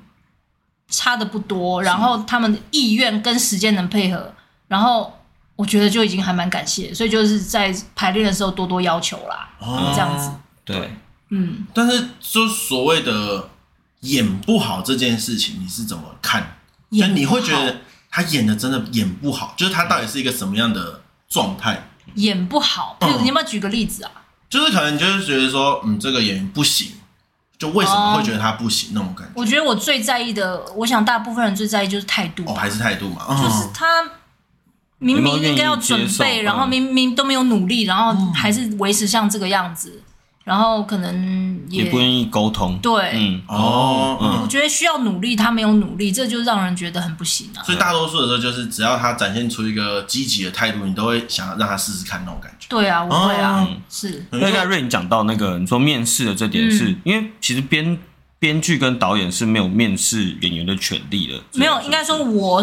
[0.89, 4.35] 差的不多，然后他们的意愿跟时间能配合，
[4.67, 5.13] 然后
[5.57, 10.31] 我觉得就已经还蛮感谢，所以就是在排练的时候多多要求啦，哦、这样子。
[10.65, 10.91] 对，
[11.31, 11.67] 嗯。
[11.73, 13.49] 但是就所谓的
[14.01, 16.59] 演不好这件事情，你是怎么看？
[16.91, 17.77] 就你会觉得
[18.11, 21.89] 他演的真的演不好，就是他到底是一个什么样的状态？
[22.17, 24.11] 演不好，嗯、你有没有举个例子啊？
[24.49, 26.93] 就是可能就是觉得说，嗯，这个演员不行，
[27.59, 29.33] 就为什么会觉得他不行、哦、那种感觉？
[29.35, 34.05] 我觉得我最在意的，我想大部分人最在意就是态度，哦，还是态度嘛，就是他
[34.99, 40.03] 明明应该要准备，然后明明都没有努力，然后还是维持像这个样子。
[40.45, 47.65] 然后可能也，也不愿意沟通，对，嗯，哦，嗯，我觉得需要努力，他没有努力，这就让人觉得很不行啊。
[47.65, 52.67] 所以大多数的时候，就是只要他展现出一个积极的态度，你都会想让他试试看那种感觉。
[52.69, 54.23] 对啊，我会啊，哦、是。
[54.33, 57.99] 因为刚才瑞你讲到那个，你说面试的这点是，是、嗯、因为其实编
[58.45, 61.41] 编剧跟导演是没有面试演员的权利的。
[61.55, 62.63] 没有，应该说我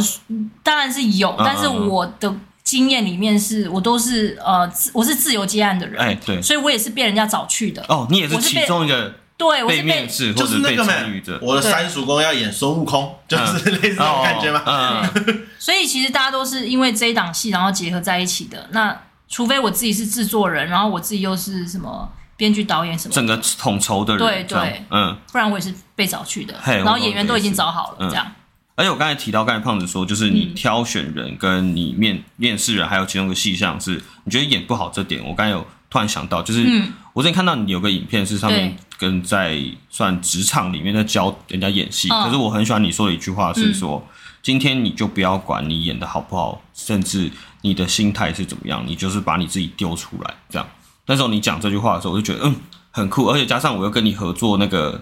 [0.62, 2.32] 当然是有，但是我的。
[2.64, 7.84] 经验里面是我都是呃，我是自由接案的人，哎，对，所以我也是被人家找去的。
[7.90, 11.38] 哦，你也是其中一个对，我是被面试或者被参与者。
[11.42, 14.62] 我的三叔公要演孙悟空，就是类似这种感觉吗？
[14.66, 18.70] 嗯，所以其实大家都是因为这一档戏，然后结合在一起的。
[18.72, 18.96] 那
[19.28, 22.08] 除非我自己是制作人，然后我自己又是什么
[22.42, 26.56] 编剧、导演什么，整个统筹的人，对对，嗯，不然我也是被找去的。
[26.66, 28.26] 然后演员都已经找好了，这样。
[28.74, 36.66] 而且我刚才提到，刚才胖子说，就是你挑选人跟你面面试人，还有其中一个细项是，你觉得演不好这点，我刚才有突然想到，就是
[37.14, 39.62] 我之前看到你有个影片是上面跟在
[39.92, 44.04] 算职场里面在教人家演戏，可是我很喜欢你说的一句话是说，
[44.42, 47.30] 今天你就不要管你演的好不好，甚至
[47.62, 50.68] 你的心态是怎么样，你就是把你自己丢出来，这样。
[51.12, 52.56] 那时候你讲这句话的时候，我就觉得嗯
[52.90, 55.02] 很酷，而且加上我又跟你合作那个。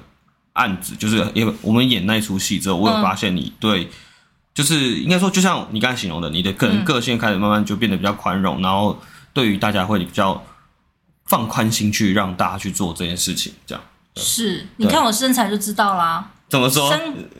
[0.53, 3.89] 案子就是因为我们演那出戏之后，我有发现你对，嗯、
[4.53, 8.99] 就是应该说，就像你刚才形容的，你的个人个性开始慢慢就变得比较宽容，嗯、然后
[9.31, 10.43] 对于大家会比较
[11.27, 13.81] 放宽心去让大家去做这件事情，这样。
[14.15, 16.29] 是，你看我身材就知道啦。
[16.49, 16.91] 怎么说？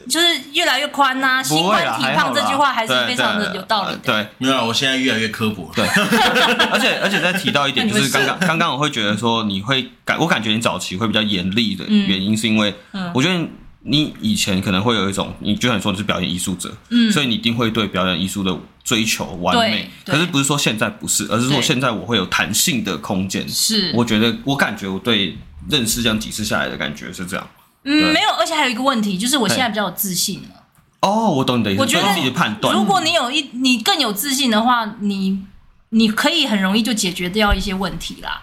[0.07, 4.01] 就是越来越宽呐、啊，心宽体胖这句话还是非常的有道理的。
[4.03, 5.72] 对，没有，我现在越来越刻薄。
[5.76, 5.86] 对，
[6.72, 12.74] 而且而且再提到一点， 就是刚刚刚刚我会觉得说你会感，我感觉你早期会比较严厉的原因，是因为
[13.14, 13.47] 我觉得
[13.82, 19.89] 你以前可能会有一种，你就像你说你是表演艺术者，嗯，所以你一定会对表演艺术的追求完美。
[20.05, 23.47] 可是不是说现在不是，而是说现在我会有弹性的空间。
[23.49, 25.36] 是，我觉得我感觉我对
[25.70, 27.47] 认识这样几次下来的感觉是这样。
[27.84, 30.64] 嗯，没有，而且还有一个问题，就是我现在比较有自信了。
[31.02, 31.82] 哦，我懂你的意思。
[31.82, 35.40] 我觉得自己的判断，如果你有一你更有自信的话，你
[35.90, 38.42] 你可以很容易就解决掉一些问题啦。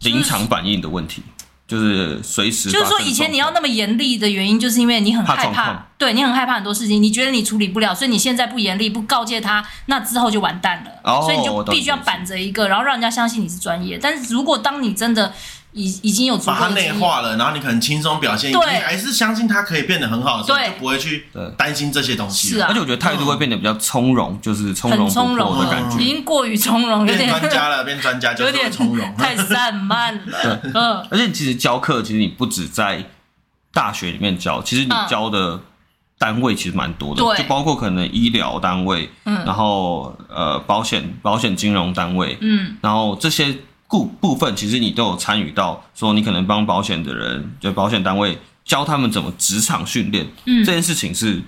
[0.00, 1.22] 临场反应的问题，
[1.68, 2.72] 就是随时。
[2.72, 10.90] 就是说，以前你要那么严厉的原因，就是因为你很害怕，对你很害怕很多事情，你觉得你处理不了，所以你现在不严厉，不告诫他，那之后就完蛋了。
[11.04, 13.96] 哦，所以你就必须要板着一个，然后让人家相信你是专业。
[13.96, 15.32] 但是如果当你真的
[15.72, 21.24] 已已经有把它内化了，然后你可能轻松表现，对，你还是相信他可以变得很好的时候，就不会去
[21.56, 22.48] 担心这些东西。
[22.48, 30.60] 是啊，而且我觉得态度会变得比较从容，就是从容不迫的感觉，已经过于从容，有点专家了， 变专家就有点从容，太散漫了。
[30.74, 33.06] 嗯，而且其实教课，其实你不止在
[33.72, 35.58] 大学里面教，其实你教的
[36.18, 43.56] 单位其实蛮多的，就包括可能医疗单位，嗯，然后呃保险保险金融单位，嗯，然后这些。
[43.92, 51.42] 部部分其实你都有参与到，说你可能帮保险的人，就保险单位教他们怎么职场训练，嗯，这件事情是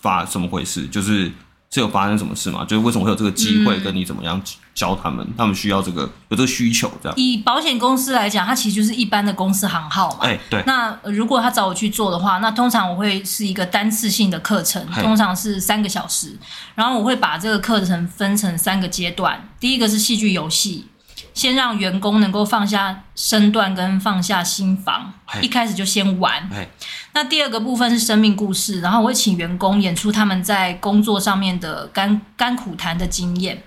[0.00, 0.86] 发怎么回事？
[0.86, 1.24] 就是
[1.68, 2.64] 是有发生什么事吗？
[2.64, 4.40] 就是为什么会有这个机会，跟你怎么样
[4.72, 5.26] 教他们？
[5.26, 7.18] 嗯、他们需要这个有这个需求，这样。
[7.18, 10.18] 以保险公司来讲，它其实就是一般的公司行号嘛。
[10.20, 10.62] 哎，对。
[10.68, 16.38] 那如果他找我去做的话，那通常我会是一个单次性的课程，通常是三个小时，
[16.76, 19.48] 然后我会把这个课程分成三个阶段。
[19.58, 20.86] 第一个是戏剧游戏。
[21.34, 26.48] 先让员工能够放下身段跟放下心防，一开始就先玩。
[27.12, 33.62] 那第二个部分是生命故事，然后我会请员工演出他们在工作上面的甘甘苦谈的经验。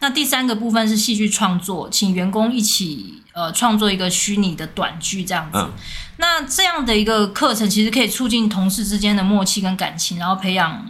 [0.00, 5.58] 那第三个部分是戏剧创作，请员工一起呃创作一个虚拟的短剧这样子。
[5.58, 5.72] 嗯、
[6.18, 10.86] 那这样的一个课程其实可以促进同事之间的默契跟感情，然后培养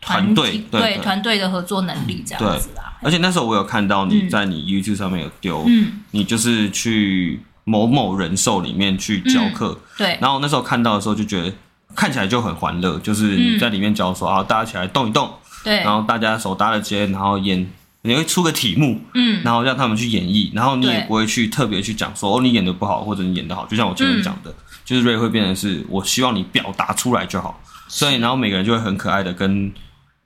[0.00, 2.93] 团队对团队的合作能力这样子啦。
[3.04, 10.18] 而且那时候我有看到你在你 YouTube 上面有丢，嗯，你就是去某某人寿里面去教课，嗯，对。
[10.20, 11.52] 然后那时候看到的时候就觉得
[11.94, 15.30] 看起来就很欢乐，就是你在里面教说啊，大家起来动一动，
[15.62, 15.76] 对。
[15.80, 17.70] 然后大家手搭着肩，然后演，
[18.02, 29.72] 你会出个题目，嗯，然后让他们去演绎，然后你也不会去特别去讲说哦，你演的不好或者你演的好，就像我前面讲的，就是 Ray 会变成是我希望你表达出来就好，所以然后每个人就会很可爱的跟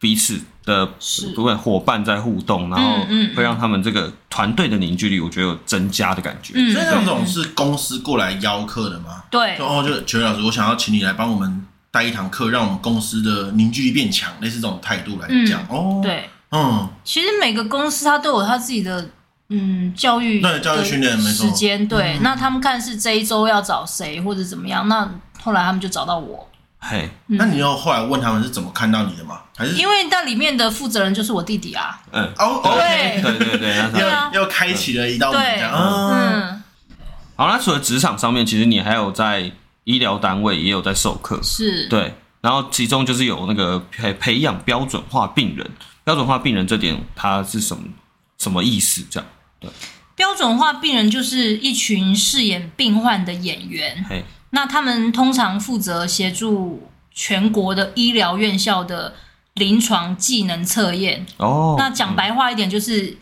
[0.01, 0.87] 彼此的
[1.35, 6.53] 不管伙伴在互动，然后会让他们这个团队的凝聚力，我觉得有增加的感觉。
[6.55, 9.25] 嗯，所以那种是公司过来邀客的吗？
[9.31, 15.61] 对，然后就邱老师，我想要请你来帮我们带一堂课，让我们公司的凝聚力变强，类似这种态度来讲。
[15.69, 19.11] 哦，对，嗯，其实每个公司它都有它自己的
[19.49, 25.11] 嗯教育对教育训练时间，对，那他们看是这一周要找谁或者怎么样，那
[25.43, 26.48] 后来他们就找到我。
[26.81, 29.41] 嘿，那你又后来问他们是怎么看到你的吗？
[29.57, 32.01] 还是因为那里面的负责人就是我弟弟啊？
[32.13, 33.21] 嗯，哦，对。
[33.21, 34.01] 对对对，
[34.33, 35.43] 又又开启了一道门。
[35.43, 36.63] 嗯，
[37.35, 39.51] 好，那除了职场上面，其实你还有在
[39.85, 41.89] 医疗单位也有在授课，是。
[41.89, 45.69] 对，然后其中就是有那个培培养标准化病人，
[46.05, 47.83] 标准化病人这点它是什么
[48.39, 49.05] 什么意思？
[49.11, 49.69] 这样对，
[50.15, 54.25] 标准化病人就是一群饰演病患的演员。
[54.51, 54.59] 嘿。
[54.59, 59.15] 那他们通常负责协助全国的医疗院校的
[59.55, 61.27] 临床技能测验。
[61.39, 63.17] 哦，那讲白话一点就是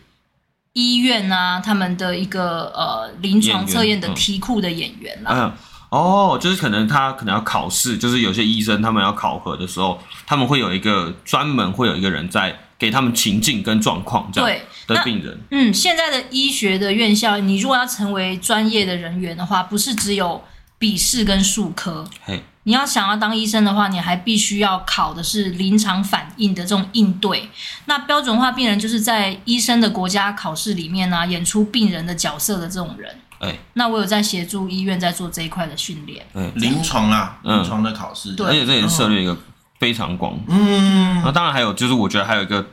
[0.73, 5.31] 医院啊，他们的一个呃临床测验的题库的演员啦。
[5.33, 5.53] 嗯，
[5.89, 15.39] 哦，就是可能他可能要考试，就是有些医生他们要考核的时候，他们会有一个专门会有一个人在给他们情境跟状况这样的病人。
[15.49, 20.43] 嗯，现在的医学的院校，你如果要成为专业的人员的话，不是只有
[20.79, 27.49] 笔试跟术科，嘿，你要想要当医生的话，你还必须要考的是临场反应的这种应对。
[27.85, 33.15] 那标准化病人就是在医生的国家考试里面呢、啊，演出病人的角色的这种人。
[33.39, 36.25] 哎，那我有在协助医院在做这一块的训练。
[36.33, 39.37] 嗯，临床啊，临床的考试，对，而且这也是涉猎一个
[39.79, 40.39] 非常广。
[40.47, 42.65] 嗯，那当然还有就是，我觉得还有一个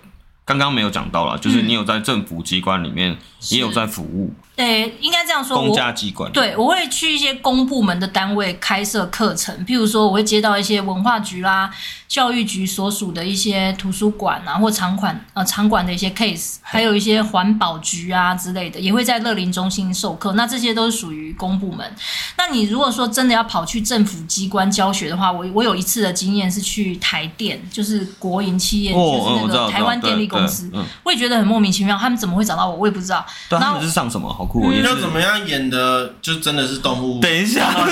[0.44, 3.16] 刚刚没有讲到了，就是你有在政府机关里面
[3.50, 4.34] 也有在服务。
[4.56, 5.56] 对，应该这样说。
[5.56, 6.30] 公家机关。
[6.30, 11.68] 对，我会去一些公部门的单位开设课程，譬如说，我会接到一些文化局啦、
[12.06, 20.32] 教育局所属的一些图书馆啊，或场馆呃场馆的一些 case，还有一些环保局啊之类的，也会在乐龄中心授课。
[20.34, 21.92] 那这些都是属于公部门。
[22.38, 30.70] 那你如果说真的要跑去政府机关教学的话，我我有一次的经验是去台电，就是国营企业，哦、就是那个台湾电力公司。
[30.72, 32.76] 嗯、我也觉得很莫名其妙，他们怎么会找到我？
[32.76, 33.26] 我也不知道。
[33.48, 34.32] 对，他们是上什么？
[34.70, 37.20] 你要怎么样演的，就真的是动物？
[37.20, 37.74] 等一下，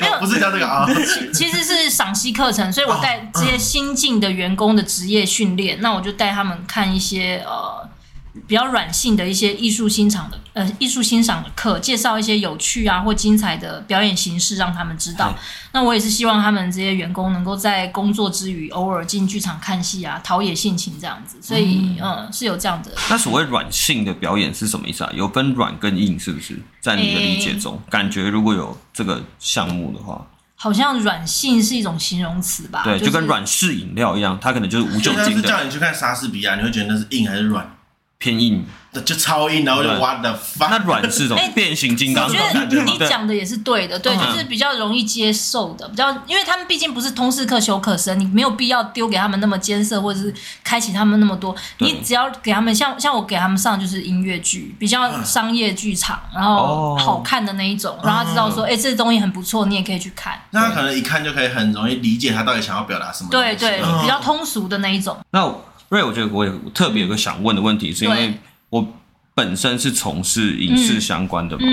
[0.00, 0.86] 没有，不是叫这个啊。
[1.32, 7.88] 其实是赏析课程，所以我带这些新进的员工的职业训练，那我就带他们看一些呃。
[8.48, 15.34] 比较软性的一些艺术欣赏的呃艺术欣赏的课，介绍一些有趣啊或精彩的表演形式，让他们知道。
[15.72, 21.36] 那我也是希望他们这些员工能够在工作之余，偶尔进剧场看戏啊，陶冶性情这样子。
[21.42, 22.90] 所以嗯，嗯，是有这样的。
[23.10, 25.12] 那所谓软性的表演是什么意思啊？
[25.14, 26.58] 有分软跟硬，是不是？
[26.80, 32.80] 在你的理解中，欸、感觉如果有这个项目的话，好像软性是一种形容词吧？
[32.82, 35.46] 对，就跟软式饮料一样，它可能就是无酒精的。
[35.46, 37.70] 叫你去看莎士比亚，你会觉得那是硬还是软？
[38.18, 38.66] 偏硬。
[39.04, 40.66] 就超硬，然后就挖的发。
[40.68, 41.40] 那软是什么？
[41.54, 42.26] 变形金刚。
[42.26, 51.54] 我觉得你讲的也是对的，对，就是比较容易接受的，比较，因为他们毕竟不是通识课修课生，你没有必要丢给他们那么艰涩，或者是开启他们那么多。
[51.78, 60.40] 你只要给他们像像我给他们上就是音乐剧，比较商业剧场，然后好看的那一种，让他知道说，哎，这东西很不错，你也可以去看。
[60.50, 63.28] 那他可能一看就可以很容易理解他到底想要表达什么。
[63.30, 65.16] 对对，比较通俗的那一种。
[65.30, 65.54] 那
[65.90, 68.34] Ray，我觉得我也特别有个想问的问题，是因为
[68.70, 68.86] 我。
[69.34, 71.64] 本身是从事影视相关的嘛，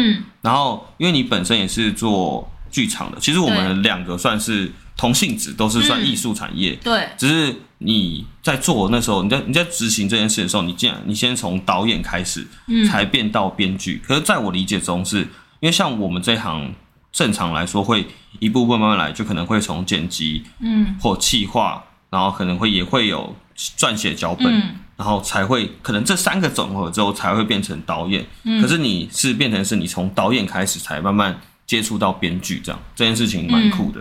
[0.43, 7.09] 然后因为你本身也是做剧场的，其实我们两个算是同性质，都是算艺术产业，对。
[7.17, 13.99] 只是你在做那时候，你在你在执行这件事的时候，你竟然你先从导演开始，嗯，才变到编剧。
[14.07, 15.23] 可是在我理解中是，是
[15.61, 16.71] 因为像我们这一行
[17.11, 18.05] 正常来说会
[18.37, 24.47] 一步步慢慢来，就可能会从剪辑，嗯，或企划，然后可能会也会有撰写脚本。
[24.47, 31.37] 嗯然后才会可能这三个总和之后才会变成导演，嗯、可是你是变成是你从导演开始才慢慢
[31.67, 33.99] 接触到编剧这样，这件事情蛮酷的。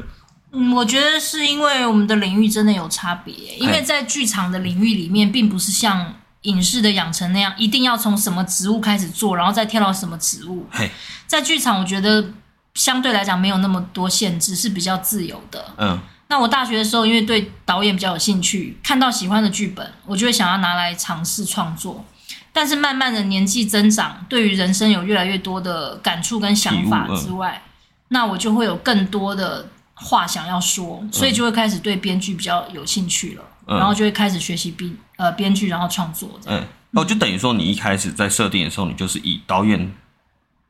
[0.53, 10.65] 嗯，我觉得是因为我们的领域真的有差别，因为在剧场的领域里面，并不是像影视的养成那样，一定要从什么职务开始做，然后再跳到什么职务。
[10.71, 10.89] 嘿，
[11.27, 12.25] 在剧场我觉得
[12.75, 15.75] 相对来讲没有那么多限制，是比较自由的。
[15.79, 16.01] 嗯。
[16.29, 22.05] 那我大学的时候，因为对导演比较有兴趣，看到喜欢的剧本，我就会想要拿来尝试创作。
[22.53, 27.71] 但是慢慢的年纪增长，对于人生有越来越多的感触跟想法之外，嗯、
[28.09, 36.39] 那我就会有更多的话想要说，所以就会开始对编剧比较有兴趣了，嗯、然后就会开始学习编呃编剧，然后创作。
[36.47, 39.93] 嗯，哦，就等于说你一开始在设定的时候，你就是以导演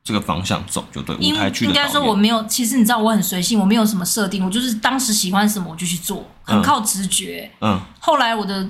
[0.05, 1.15] 这个方向走，就对。
[1.15, 7.51] 舞台剧应该说我没有，其实你知道我很随性，我没有什么设定，我就是当时喜欢什么我就去做，很靠直觉。
[7.59, 7.81] 嗯。
[7.99, 8.69] 后来我的，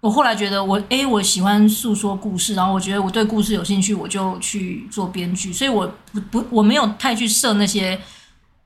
[0.00, 8.00] 我后来觉得我哎，我喜欢诉说故事，然后我觉得我对故事有兴趣，我就去做编剧，所以我不不我没有太去设那些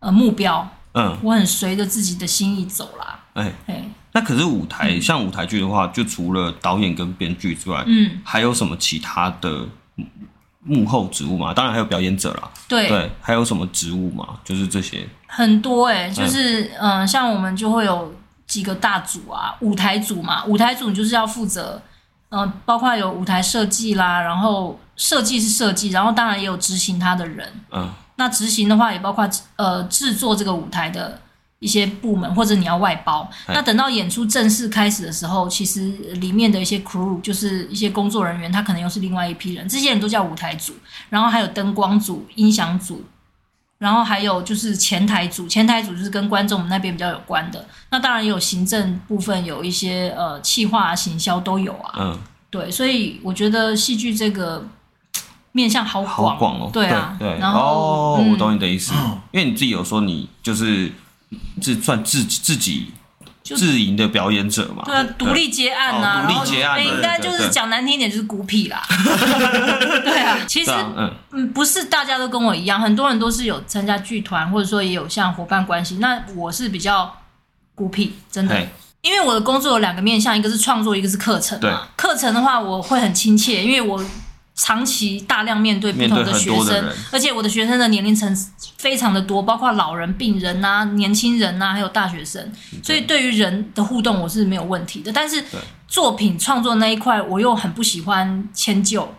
[0.00, 0.68] 呃目标。
[0.92, 1.16] 嗯。
[1.22, 3.18] 我很随着自己的心意走啦。
[3.32, 9.66] 哎哎，那可是舞台，嗯、像舞台剧的话，就除了导演跟编剧之外，嗯，还有什么其他的？
[10.62, 12.50] 幕后职务嘛，当然还有表演者啦。
[12.68, 14.38] 对对，还有什么职务嘛？
[14.44, 18.14] 就是这些很多哎、欸，就是嗯、呃，像我们就会有
[18.46, 21.80] 几个大组啊，舞台组嘛，舞台组就是要负责，
[22.28, 31.20] 嗯、呃，包括有舞台设计啦，然后设计是设计，然后当然也有执行他的人，嗯，那执行的话也包括呃制作这个舞台的。
[31.60, 39.68] 一些部门或者你要外包，那等到演出正式开始的时候，其实里面的一些 crew 就是一些工作人员，他可能又是另外一批人。
[39.68, 40.72] 这些人都叫舞台组，
[41.10, 43.04] 然后还有灯光组、音响组，
[43.76, 45.46] 然后还有就是前台组。
[45.46, 47.66] 前台组就是跟观众那边比较有关的。
[47.90, 51.92] 那当然也有行政部分，有一些呃企划啊、行销都有啊。
[51.98, 54.66] 嗯，对，所以我觉得戏剧这个
[55.52, 56.70] 面向好广，好广哦。
[56.72, 57.36] 对啊，对。
[57.38, 58.94] 然后哦，嗯、我懂你的意思，
[59.32, 60.90] 因为你自己有说你就是。
[61.60, 62.92] 自算自自己
[63.42, 64.82] 自营的表演者嘛？
[64.84, 68.82] 对啊，独立接案啊，独立接案，应该就是讲难听一点就是孤僻啦。
[70.04, 70.70] 对啊，其实
[71.32, 75.96] 嗯，不是大家都跟我一样，很多人都是有参加剧团，或者说也有像伙伴关系。
[75.96, 77.12] 那我是比较
[77.74, 78.68] 孤僻，真的，
[79.02, 81.88] 因为我的工作有两个面向，一个是创作，一个是课程嘛。
[81.96, 84.04] 课程的话，我会很亲切，因为我。
[84.62, 88.36] 长期大量面对不同的学生，而且我的学生的年龄层
[88.76, 92.52] 非常的多，包括老人、病人啊、年轻人啊，还有大学生，
[92.82, 95.10] 所以对于人的互动我是没有问题的。
[95.10, 95.42] 但是
[95.88, 99.14] 作品创作那一块，我又很不喜欢迁就，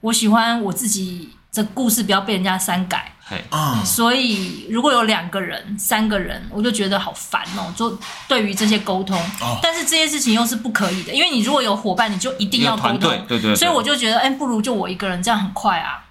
[0.00, 3.12] 我喜欢我自己的故事不要被人家删改。
[3.50, 7.72] 啊，所以如果有两个人、三个人，我就觉得好烦哦。
[7.76, 9.20] 就对于这些沟通，
[9.62, 12.98] 但是这些事情又是不可以的，因为你如果有伙伴，你就一定要沟通。
[12.98, 13.54] 对对对。
[13.54, 16.04] 所以我就觉得，哎，不如就我一个人，这样很快啊。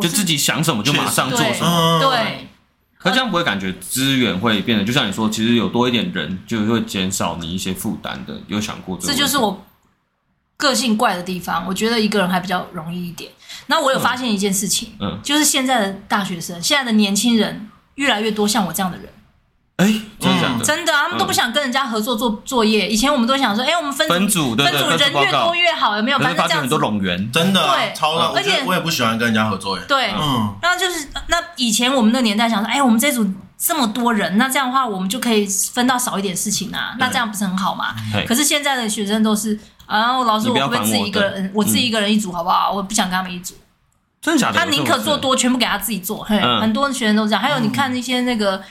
[0.00, 2.00] 就自己想什么就马上做什么。
[2.00, 2.48] 对。
[2.98, 8.34] 可这样不会感觉资源会变得，就像你说，其实有多一点人，就会减少你一些负担的。
[8.48, 9.06] 有想过这？
[9.06, 9.64] 这就是我
[10.58, 11.64] 个性怪的地方。
[11.66, 13.30] 我觉得一个人还比较容易一点。
[13.68, 19.06] 那我有发现一件事情，嗯，嗯，就是现在的大学生，现在的年轻人越来越多像我这样的人，
[19.76, 22.88] 哎、欸，真的，嗯、真的，他们都不想跟人家合作做作业。
[22.88, 26.18] 以前我们都想说，哎、欸，我们分分组，分组人越多越好，有没有？
[26.18, 28.32] 反正这样很多冗员，真的，对，超了。
[28.34, 29.84] 而且我也不喜欢跟人家合作耶。
[29.86, 33.26] 对，嗯，那就是那以前我们的年代想说，哎、欸，我们这组
[33.58, 37.94] 这么多人，那这样的话我们就可以分到少一点事情啊，那这样不是很好吗？
[38.26, 39.58] 可是现在的学生都是
[39.88, 42.70] 啊，老师，我会不会自己一个人，我自己一个人一组好不好？
[42.70, 43.54] 我不想跟他们一组。
[44.20, 44.58] 真的假的？
[44.58, 46.22] 他宁可做多，全部给他自己做。
[46.22, 47.40] 嘿，很多学生都这样。
[47.40, 48.62] 还有你看那些那个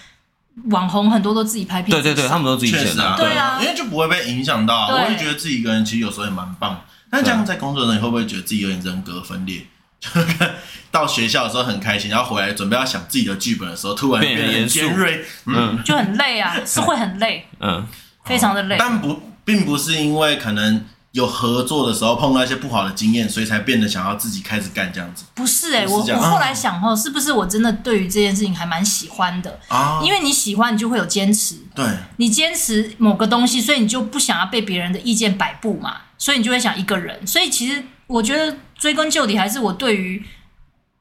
[0.66, 1.90] 网红，很多都自己拍片。
[1.90, 3.16] 对对对，他们都自己剪的。
[3.18, 4.90] 对啊，因为就不会被影响到。
[4.90, 6.82] 我也觉得自己一个人其实有时候也蛮棒。
[7.10, 9.66] 但这样在工作中，你会不会觉得自己有点人格分裂？
[10.92, 17.84] 到学校的时候很开心，然后回来准备要想自己的剧本的时候，突然变得很尖锐，嗯，就很累啊，是会很累，嗯，
[18.26, 18.76] 非常的累。
[18.78, 20.86] 但不，并不是因为可能。
[21.18, 25.26] 有合作的时候碰到一些不好的经验，所以才变得想要自己开始干这样子。
[25.34, 30.00] 不是哎、欸，我我后来想后，是不是我真的对于这件事情还蛮喜欢的啊？
[30.04, 31.56] 因为你喜欢，你就会有坚持。
[31.74, 31.84] 对，
[32.18, 37.26] 你坚持某个东西，所以你就不想要被别人的意见摆布嘛，所以你就会想一个人。
[37.26, 40.24] 所以其实我觉得追根究底，还是我对于，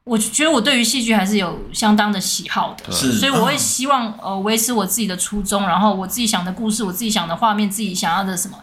[0.05, 2.91] 我觉得我对于戏剧还是有相当的喜好的。
[2.91, 8.57] 是，所以我会希望呃维持我自己的初衷，然后我自己想的故事，我自己想的画面，自己想要的什么。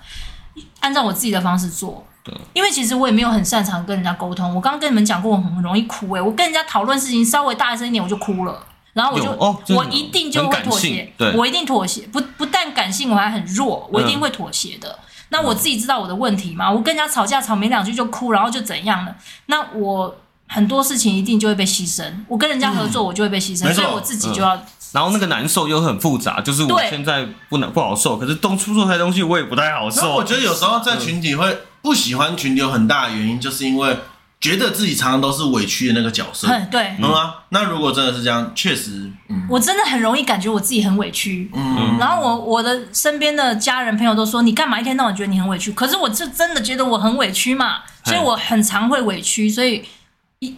[0.80, 4.54] 按照我自己的方式做，对，因为其实我也没有很擅长跟人家沟通。
[4.56, 12.08] 我刚刚跟你们讲过，我很容易哭诶、欸，我跟人家讨论事情稍微大声一点，我就哭了，然后我就、哦、我一定就会妥协，对，我一定妥协。
[12.08, 14.90] 不不但感性，我还很弱，我一定会妥协的。
[14.90, 15.00] 嗯、
[15.30, 19.16] 那我自己知道我的问题嘛，我跟人家吵架吵没两句就哭，然后就怎样了？
[19.48, 20.16] 那我
[20.54, 22.04] 很多事情一定就会被牺牲。
[22.28, 24.56] 我跟人家合作，我就会被牺牲，嗯、所以我自己就要。
[24.56, 24.62] 嗯
[24.94, 30.14] 然后那个难受又很复杂，就是我现在不能不好受，可是东出错的东西我也不太好受。
[30.14, 33.98] 我觉得有时候在群体会不喜欢群体，有很大的原因，就是因为
[34.40, 36.48] 觉得自己常常都是委屈的那个角色。
[36.70, 37.38] 对，嗯啊。
[37.50, 41.50] 那如果真的是这样，确实，嗯，我真的很容易感觉我自己很委屈。
[41.56, 45.72] 嗯，然后我我的身边的家人朋友都说，你干嘛一天到晚觉得你很委屈？
[45.72, 49.84] 可是我就真的觉得我很委屈嘛，所以我很常会委屈，所以。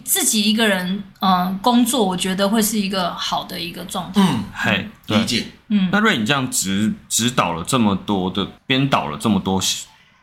[0.04, 4.20] 自己一个人，嗯、呃，工作我觉得会是一个好的一个状态。
[4.20, 5.46] 嗯，嘿，理解。
[5.68, 9.60] 嗯，那瑞，你这样指指导了这么多的，编导了这么多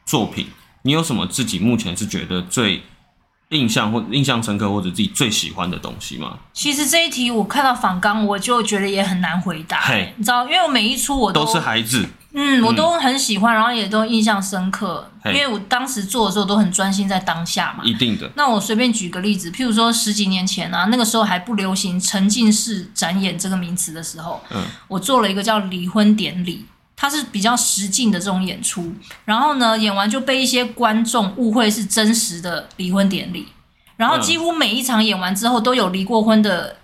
[0.06, 0.48] 作品，
[0.84, 2.84] 你有什么自己目前是觉得最
[3.50, 6.40] 印象或印象深刻或者自己最喜欢的东西吗？
[6.54, 9.82] 其实这一题我看到访纲，我就觉得也很难回答。
[9.82, 15.10] 嘿，你知道，因为我每一出我都，都是孩子，嗯，我都很喜欢，然后也都印象深刻。
[15.26, 17.84] 因为我当时做的时候都很专心在当下嘛。
[17.84, 18.30] 一定的。
[18.36, 26.66] 那我随便举个例子，譬如说十几年前啊，那个时候还不流行沉浸式展演这个名词的时候，嗯，我做了一个叫离婚典礼。
[26.96, 28.94] 它是比较实境的这种演出，
[29.26, 33.48] 然后呢，演完就被一些观众误会是真实的离婚典礼，
[33.98, 36.78] 然后几乎每一场演完之后都有离过婚的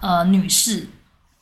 [0.00, 0.88] 呃女士，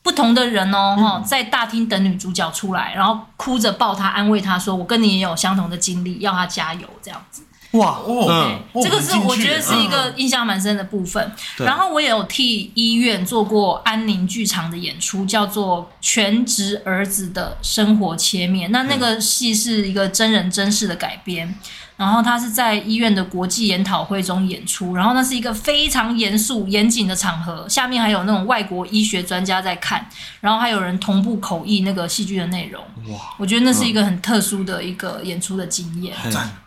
[0.02, 7.42] 不同的人哦哈，在大厅等女主角出来，然后哭着抱她安慰她说：“我跟你也有相同的经历，要她加油。”这样子。
[7.72, 11.32] 哇哦，对，这个是我觉得是一个印象蛮深的部分。
[11.56, 18.68] 然后我也有替医院做过安宁剧场的演出，叫做《全职儿子的生活切面》。
[18.72, 21.58] 那那个戏是一个真人真事的改编。
[22.02, 30.04] 然后他是在医院的国际研讨会中演出，然后那是一个非常严肃严谨的场合，下面还有那种外国医学专家在看，
[30.40, 32.82] 然后还有人同步口译那个戏剧的内容。
[33.14, 36.12] 哇，我觉得那是一个很特殊的一个演出的经验。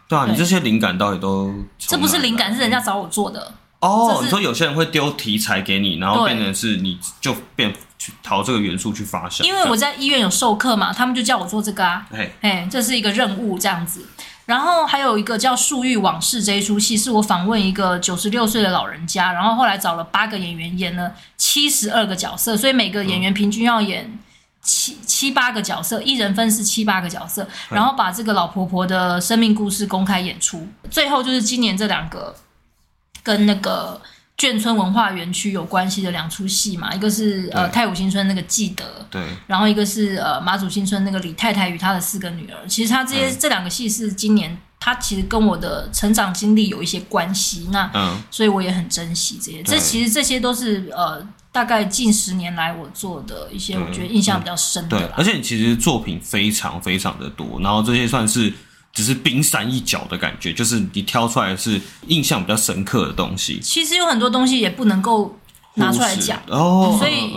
[0.07, 1.53] 对啊，你这些灵感到底都？
[1.77, 3.53] 这不是灵感，是人家找我做的。
[3.81, 9.45] 哦，你说有些人会丢题材给你，然后变成是你就变去淘这个元素去发想。
[9.45, 12.05] 因为我在医院有授课嘛，他们就叫我做这个啊。
[12.41, 14.07] 哎，这是一个任务这样子。
[14.45, 24.19] 然后还有一个叫《树欲往事》这一出戏，是我访问一个九十六岁的老人家，然后后来找了八个演员演了七十二个角色，所以每个演员平均要演。
[24.67, 30.67] 七七八个角色，一人分饰七八个角色，然后把这个老婆婆的生命故事公开演出。
[30.89, 32.35] 最后就是今年这两个
[33.21, 34.01] 跟那个
[34.38, 42.67] 眷村文化园区有关系的两出戏嘛，一个是呃太武新村那个记得，对，然后一个是呃马祖新村那个李太太与她的四个女儿。
[42.67, 49.63] 其实他这些这两个戏是今年他其实跟我的成长经历有一些关系，那嗯，所以我也很珍惜这些。
[49.63, 51.25] 这其实这些都是呃。
[51.55, 54.99] 大概近十年来我做的一些，我觉得印象比较深的。
[54.99, 58.51] 对，而且你其实作品非常非常的多，然后这些算是
[58.95, 63.59] 只是冰山一角的感觉，就是你挑出来是印象比较深刻的东西。
[63.59, 65.37] 其实有很多东西也不能够
[65.75, 67.31] 拿出来讲哦，所以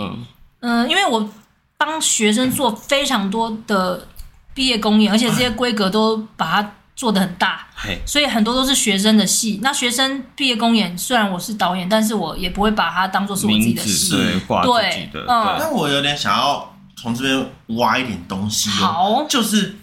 [0.62, 1.28] 嗯、呃，因为我
[1.76, 4.08] 帮学生做非常多的
[4.54, 6.72] 毕业公演，而且这些规格都把它。
[6.98, 7.64] 做得很大，
[8.04, 9.60] 所以很多都是学生的戏。
[9.62, 14.16] 那学生毕业公演，虽然我是导演，但是我也不会把它当做是我自己的戏。
[14.64, 15.56] 对，嗯。
[15.60, 18.68] 那我有点想要从这边挖一点东西。
[18.70, 19.76] 好，就是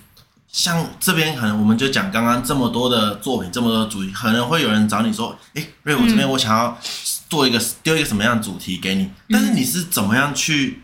[0.56, 6.78] 像这边可能我们就讲刚刚这么多的作品，这么多的主题，可能会有人找你说：“哎，瑞，我这边我想要
[7.30, 10.82] 做一个丢一个什么样的主题给你？”但是你是怎么样去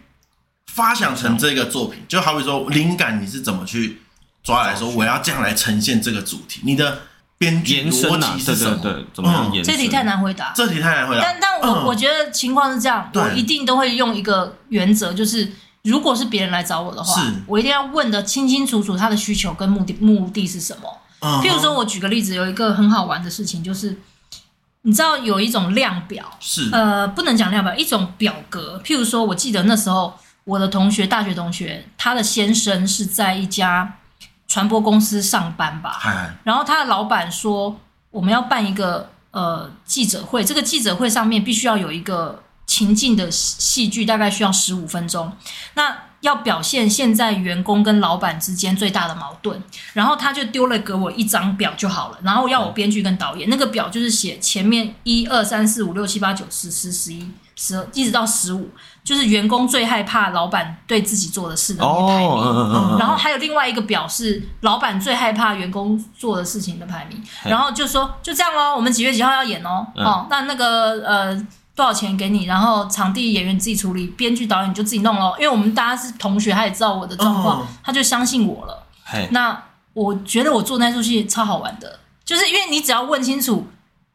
[0.74, 2.03] 发想成这个作品？
[2.09, 4.01] 就好比说灵感，你是怎么去？
[4.43, 6.61] 抓来说，我要这样来呈现这个主题。
[6.63, 7.03] 你的
[7.38, 8.76] 编剧逻辑是什么？
[8.82, 9.74] 对对对，怎么样延伸？
[9.74, 10.51] 这题太难回答。
[10.55, 11.22] 这题太难回答。
[11.22, 15.51] 但但我我觉得情况是这样，我一定都会用一个原则，就是
[15.84, 20.97] 如果是别人来找我的话，我一定要问的清清楚楚他的需求跟目的目的是什么。
[21.41, 23.99] 譬如说，我举个例子，有一个很好玩的事情，就是
[24.82, 28.82] 你知道有一种量表，是呃不能讲量表，一种表格。
[28.84, 30.13] 譬如说，我记得那时候
[30.43, 33.97] 我的同学，大学同学，他的先生是在一家。
[34.47, 35.97] 传播公司上班吧，
[36.43, 37.79] 然后他的老板说，
[38.09, 45.29] 我们要办一个呃记者会，这个记者会上面必须要有一个情境的戏剧，大概需要十五分钟。
[45.73, 49.61] 那要表现现在员工跟老板之间最大的矛盾，
[49.91, 58.69] 然后他就丢了给我一张表就好了，然后要我编剧跟导演，那个表就是写前面一二三四五六七八九十十十一十二一直到十五。
[59.03, 78.83] 就是员工最害怕老板对自己做的事的排名，哦、然后还有另外一个表是老板最害怕员工做的事情的排名，然后就说就这样喽，我们几月几号要演哦，嗯、哦，那那个呃多少钱给你，然后场地演员自己处理，编剧导演就自己弄咯，因为我们大家是同学，他也知道我的状况，哦、他就相信我了。
[79.03, 83.67] 嘿那我觉得我做那出戏超好玩的，就是因为你只要问清楚。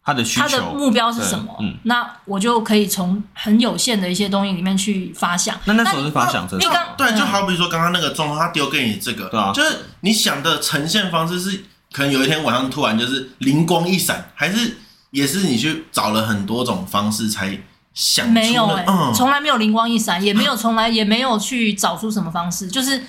[0.08, 1.56] 他的需求，他的目标是什么？
[1.58, 5.58] 嗯，那我就可以从很有限的一些东西里面去发想。
[5.64, 14.78] 那那时候是发想这个，你刚对，就好比说刚刚那个状况，他丢给你这个，对啊，就是你想的呈现方式是，可能有一天晚上突然就是灵光一闪，还是
[15.10, 17.58] 也是你去找了很多种方式才
[17.94, 18.32] 想出？
[18.32, 23.02] 没有哎、欸，嗯，从来没有灵光一闪，也没有从来也没有去找出什么方式，就是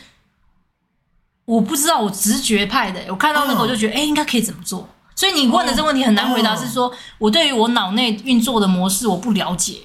[1.46, 4.88] 我不知道，我直觉派的，我看到那个我就觉得，哎、嗯欸，应该可以怎么做。
[5.16, 9.80] 所以你问的这个问题很难回答，是说我对于我脑内运作的模式我不了解，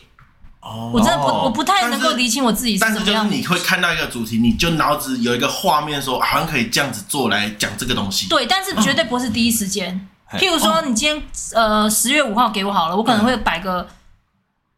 [0.60, 3.04] 哦，我真的不，我不太能够理清我自己是怎么样。
[3.06, 8.28] 但是就是你会看到一个主题，你就脑子有一个画面，说好像可以这样子做来讲这个东西。
[8.28, 10.06] 对，但是绝对不是第一时间，
[10.38, 11.22] 譬如说，你今天
[11.54, 13.86] 呃十月五号给我好了，我可能会摆个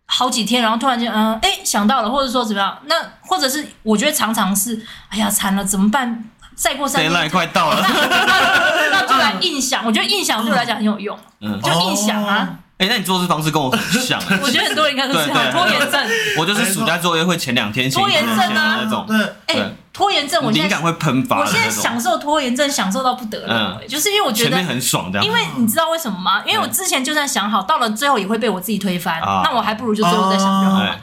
[0.07, 2.79] 好几天，然后突然间嗯哎想到了，或者说怎么样？
[2.87, 6.25] 那或者是我觉得常常是哎呀惨了，怎么办？
[6.55, 9.85] 再过三天快到了， 那就来印象。
[9.85, 12.49] 我觉得印象对我来讲很有用，嗯，就印象啊。
[12.77, 14.21] 哎，那你做事方式跟我很像。
[14.43, 16.05] 我觉得很多人应该都是拖延症。
[16.37, 19.07] 我就是暑假作业会前两天写，拖延症啊那种。
[19.07, 21.39] 对，哎，拖延症，我灵感会喷发。
[21.39, 23.81] 我现在享受拖延症，享受到不得了。
[23.89, 25.23] 就是因为我觉得前面很爽的。
[25.23, 26.43] 因为你知道为什么吗？
[26.45, 29.21] 因为我之前就算想好，到了最后也会被我自己推翻。
[29.21, 30.97] 那我还不如就最后再想就好了。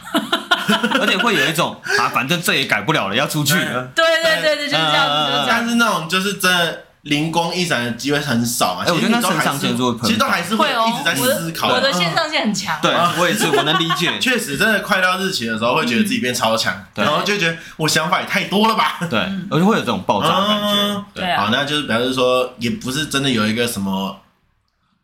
[1.00, 3.88] 而且会有一种啊，反正这也改不了了，要出去了。
[3.96, 5.46] 对对对对，就是这样子。
[5.48, 6.82] 但是那种就是真的。
[7.04, 8.84] 灵光一闪的机会很少啊！
[8.86, 11.70] 哎，我觉得那肾上腺素其实都还是会一直在思考。
[11.70, 14.18] 我的肾上腺很强，对，我也是，我能理解。
[14.22, 19.00] 确实，真的快到日期的时候，会觉得自己变超强，然后就觉得我想法也太多了吧？
[19.10, 19.20] 对，
[19.50, 21.06] 而且会有这种爆炸的感觉。
[21.16, 24.22] 对，好，那就是表示说，也不是真的有一个什么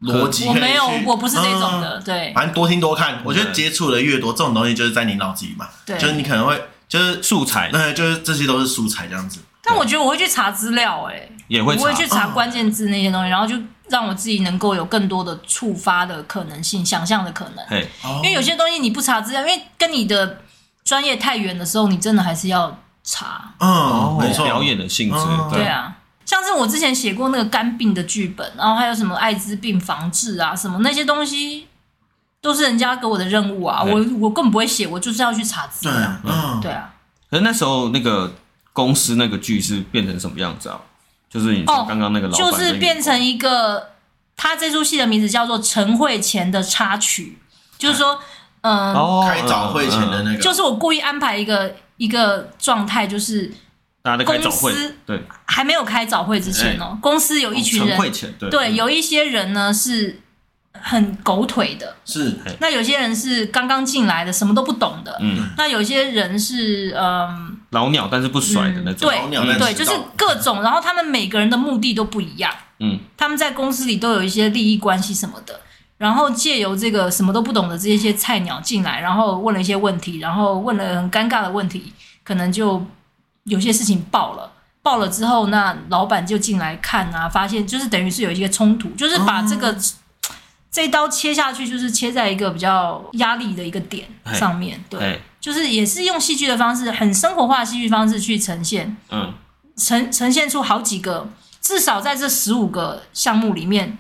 [0.04, 0.46] 逻辑。
[0.46, 2.00] 我没有，我不是这种的。
[2.06, 5.68] 对，反正多听多看，我觉得接触的越多，这种东西就是在你脑子里嘛。
[5.84, 9.40] 对，就是你可能会就是素材，对，就是这些都是素材这样子。
[9.68, 11.30] 但我觉得我会去查资料，哎。
[11.48, 13.56] 也会，我会去查关键字那些东西，然后就
[13.88, 17.82] 让我自己能够有更多的触发的可能性，想象的可能。
[18.18, 20.42] 因为有些东西你不查资料，因为跟你的
[20.84, 23.54] 专业太远的时候，你真的还是要查。
[23.62, 25.18] 嗯，没错，表演的性质。
[25.50, 25.96] 对啊，
[26.26, 31.66] 像是我之前写过那个肝病的剧本，然后还有什么艾滋病防治啊，什么那些东西，
[32.42, 33.82] 都是人家给我的任务啊。
[33.84, 36.12] 我我根本不会写，我就是要去查资料。
[36.26, 36.94] 嗯，对啊。
[37.32, 38.34] 可是那时候那个
[38.78, 40.80] 公司那个剧是变成什么样子啊？
[41.28, 43.90] 就是你说刚刚那个老板，就是变成一个，
[44.36, 47.40] 他这出戏的名字叫做晨会前的插曲，
[47.80, 48.20] 就是说，
[48.62, 48.94] 嗯，
[49.28, 53.52] 开早会前的那个，就是我故意安排一个一个状态，就是
[54.24, 58.00] 公司对还没有开早会之前哦，公司有一群人，
[58.52, 60.22] 对，有一些人呢是。
[60.80, 62.38] 很狗腿的，是。
[62.60, 65.18] 那有些人是刚刚进来的，什么都不懂的。
[65.20, 65.50] 嗯。
[65.58, 69.10] 那有些人是嗯老鸟，但是不甩的那种。
[69.10, 70.62] 对对，就是各种。
[70.62, 72.54] 然后他们每个人的目的都不一样。
[72.80, 73.00] 嗯。
[73.18, 75.60] 他们在公司里都有一些利益关系什么的。
[75.98, 81.92] 然后借由这个什么都不懂的这些菜鸟进来，然后问了一些问题，然后问了很尴尬的问题，
[82.24, 82.86] 可能就
[83.44, 84.52] 有些事情爆了。
[84.82, 89.76] 爆了之后，那老板就进来看啊，发现就是等于是有一些冲突，就是把这个。
[90.70, 99.34] 这一刀切下去，就是切在一个比较压力的一个点上面，对，就是也是用戏剧的方式，很生活化的戏剧方式去呈现，嗯，
[99.78, 101.30] 呈呈现出好几个，
[101.62, 103.98] 至少在这十五个项目里面，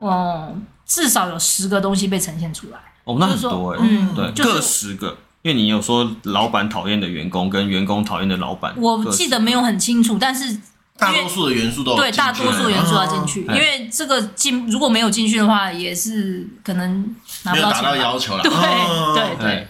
[0.00, 2.78] 嗯，至少有十个东西被呈现出来。
[3.04, 10.58] 哦，那很多哎，嗯，对，各十个，因为你有说老板讨厌的员工跟员工讨厌的老板，我记得没有很清楚，但是。
[10.96, 18.42] 大多数的元素都对，大多数元素要进去，因为这个进如果没有进去的话，也是可能拿不达到要求了。
[18.42, 18.50] 对
[19.14, 19.68] 对对。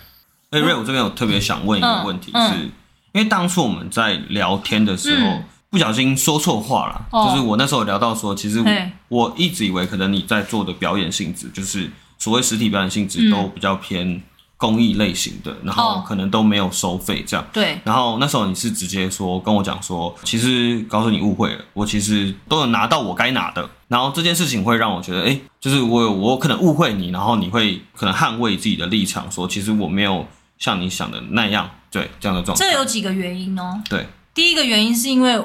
[0.50, 2.70] 哎，Ray，我这边有特别想问一个问题，是
[3.12, 8.64] 因为当初我们在聊天的时候不小心说错话了，就是我那时候聊到说，其实
[9.08, 14.22] 我一直以为可能你在做的表演性质，就是所谓实体表演性质都比较偏。
[14.60, 17.46] 公益类型的，然后可能都没有收费这样。
[17.52, 17.78] 对。
[17.84, 23.70] 然后那时候你是直接说跟我讲说，其实告诉你误会了，我其实都有拿到我该拿的。
[23.86, 30.26] 然后这件事情会让我觉得，哎，就是我我可能误会你，然后你会可能捍卫自己的立场，说其实我没有
[30.58, 32.64] 像你想的那样，对这样的状态。
[32.64, 33.80] 这有几个原因哦。
[33.88, 34.06] 对。
[34.34, 35.40] 第一个原因是因为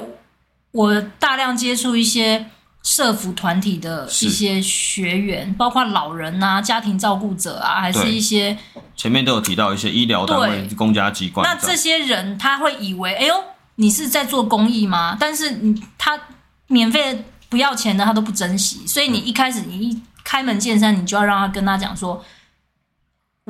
[0.72, 2.46] 我大量接触一些。
[2.84, 8.54] 社服团体的一些学员，包括老人啊、家庭照顾者啊，还是一些
[8.94, 11.48] 前面都有提到一些医疗单位、公家机关。
[11.48, 13.34] 那这些人他会以为，哎呦，
[13.76, 15.16] 你是在做公益吗？
[15.18, 16.20] 但是你他
[16.66, 18.86] 免费不要钱的，他都不珍惜。
[18.86, 22.22] 所以你一开始你一开门见山，你就要让他跟他讲说，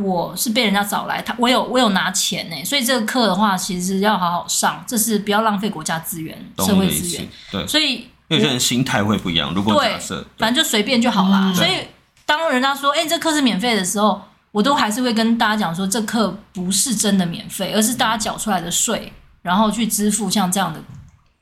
[0.02, 2.64] 我是被人家找来，他我有我有拿钱呢。
[2.64, 7.28] 所以这个课的话，其实要好好上，这是不要浪费国家资源、社会资源。
[7.50, 8.08] 对，所以。
[8.28, 9.52] 有些人心态会不一样。
[9.52, 11.52] 如果假设，反正就随便就好啦。
[11.54, 11.86] 所以
[12.24, 14.18] 当人家说“哎，这课是免费”的时候，
[14.50, 19.12] 我都还是会跟大家讲说，这课不是真的免费，而是大家缴出来的税，
[19.42, 20.82] 然后去支付像这样的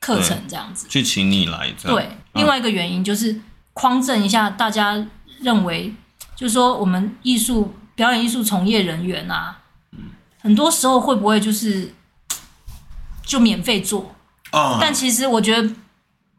[0.01, 0.89] 课程这样子。
[0.89, 1.73] 去请你来。
[1.85, 3.41] 对，另外一个原因就是
[3.73, 5.07] 匡正一下，大家
[5.41, 5.95] 认为
[6.35, 9.59] 就是说我们艺术表演艺术从业人员啊，
[10.40, 11.94] 很多时候会不会就是
[13.24, 14.14] 就免费做？
[14.52, 15.74] 哦，但其实我觉得。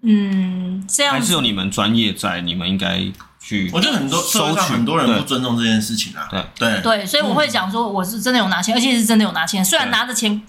[0.05, 3.01] 嗯，这样还是有你们专业在，你们应该
[3.39, 3.71] 去。
[3.73, 6.27] 我觉得很多收取很多人不尊重这件事情啊。
[6.29, 10.41] 对对对，所以我会讲说，我是真的有拿钱，而且是真的有拿钱，虽然拿的钱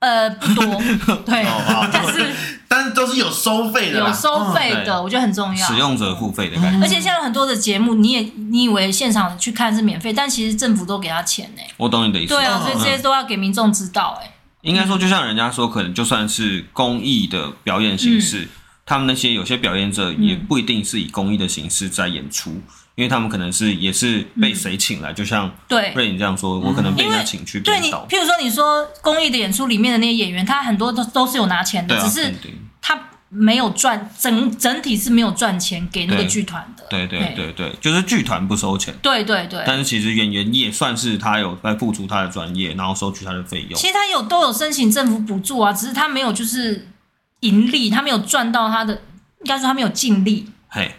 [0.00, 0.64] 呃不多，
[1.24, 1.46] 对，
[1.90, 5.66] 但是但是都是有收费的，有收费的，我觉得很重要。
[5.66, 6.82] 使用者付费的感觉。
[6.82, 8.20] 而且现在很多的节目，你也
[8.50, 11.60] 你以为现场去看是免费，但其实政府都给他钱呢。
[11.76, 12.34] 我懂你的意思。
[12.34, 14.18] 对啊，所以这些都要给民众知道。
[14.22, 14.32] 哎，
[14.62, 18.48] 应该说，就像人家说，可能就算是公益的表演形式，
[18.86, 22.62] 他们那些有些表演者也不一定是以公益的形式在演出。
[22.94, 32.34] 因为他们可能是也是被谁请来，就像对瑞你这样说，我可能被他请去对你，譬如说你说公益的演出里面的那些演员，他很多都都是有拿钱的，只是
[32.82, 36.84] 他没有赚整整体是没有赚钱给那个剧团的。
[36.90, 38.94] 对对对对，就是剧团不收钱。
[39.00, 39.64] 对对对。
[39.66, 43.72] 但是其实演员也算是他有在付出他的专业，然后收取他的费用。
[43.72, 46.88] 其实他有都有申请政府补助啊，只是他没有就是
[47.40, 50.50] 盈利，他没有赚到他的，应该说他没有尽力。
[50.68, 50.94] 嘿。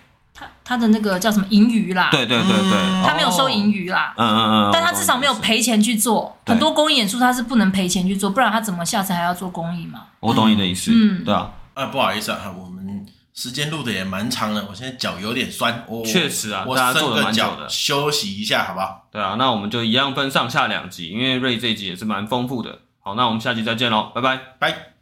[0.66, 2.10] 他的那个叫什么盈余啦？
[2.12, 4.14] 对对对对，他没有收盈余啦。
[4.18, 4.70] 嗯嗯嗯。
[4.72, 6.38] 但他至少没有赔钱去做。
[6.46, 10.02] 很多公益演出他是不能赔钱去做，不然他怎么下次还要做公益嘛？
[10.20, 10.92] 我懂你的意思。
[10.94, 11.52] 嗯，对啊。
[11.74, 15.84] 啊，不好意思啊，我们时间录的也蛮长了，我现在脚有点酸。
[16.06, 19.08] 确实啊，我伸个脚休息一下，好不好？
[19.12, 22.80] 对啊，那我们就一样分上下两集，因为瑞这一集也是蛮丰富的。
[23.02, 24.88] 好，那我们下集再见喽，拜拜，拜。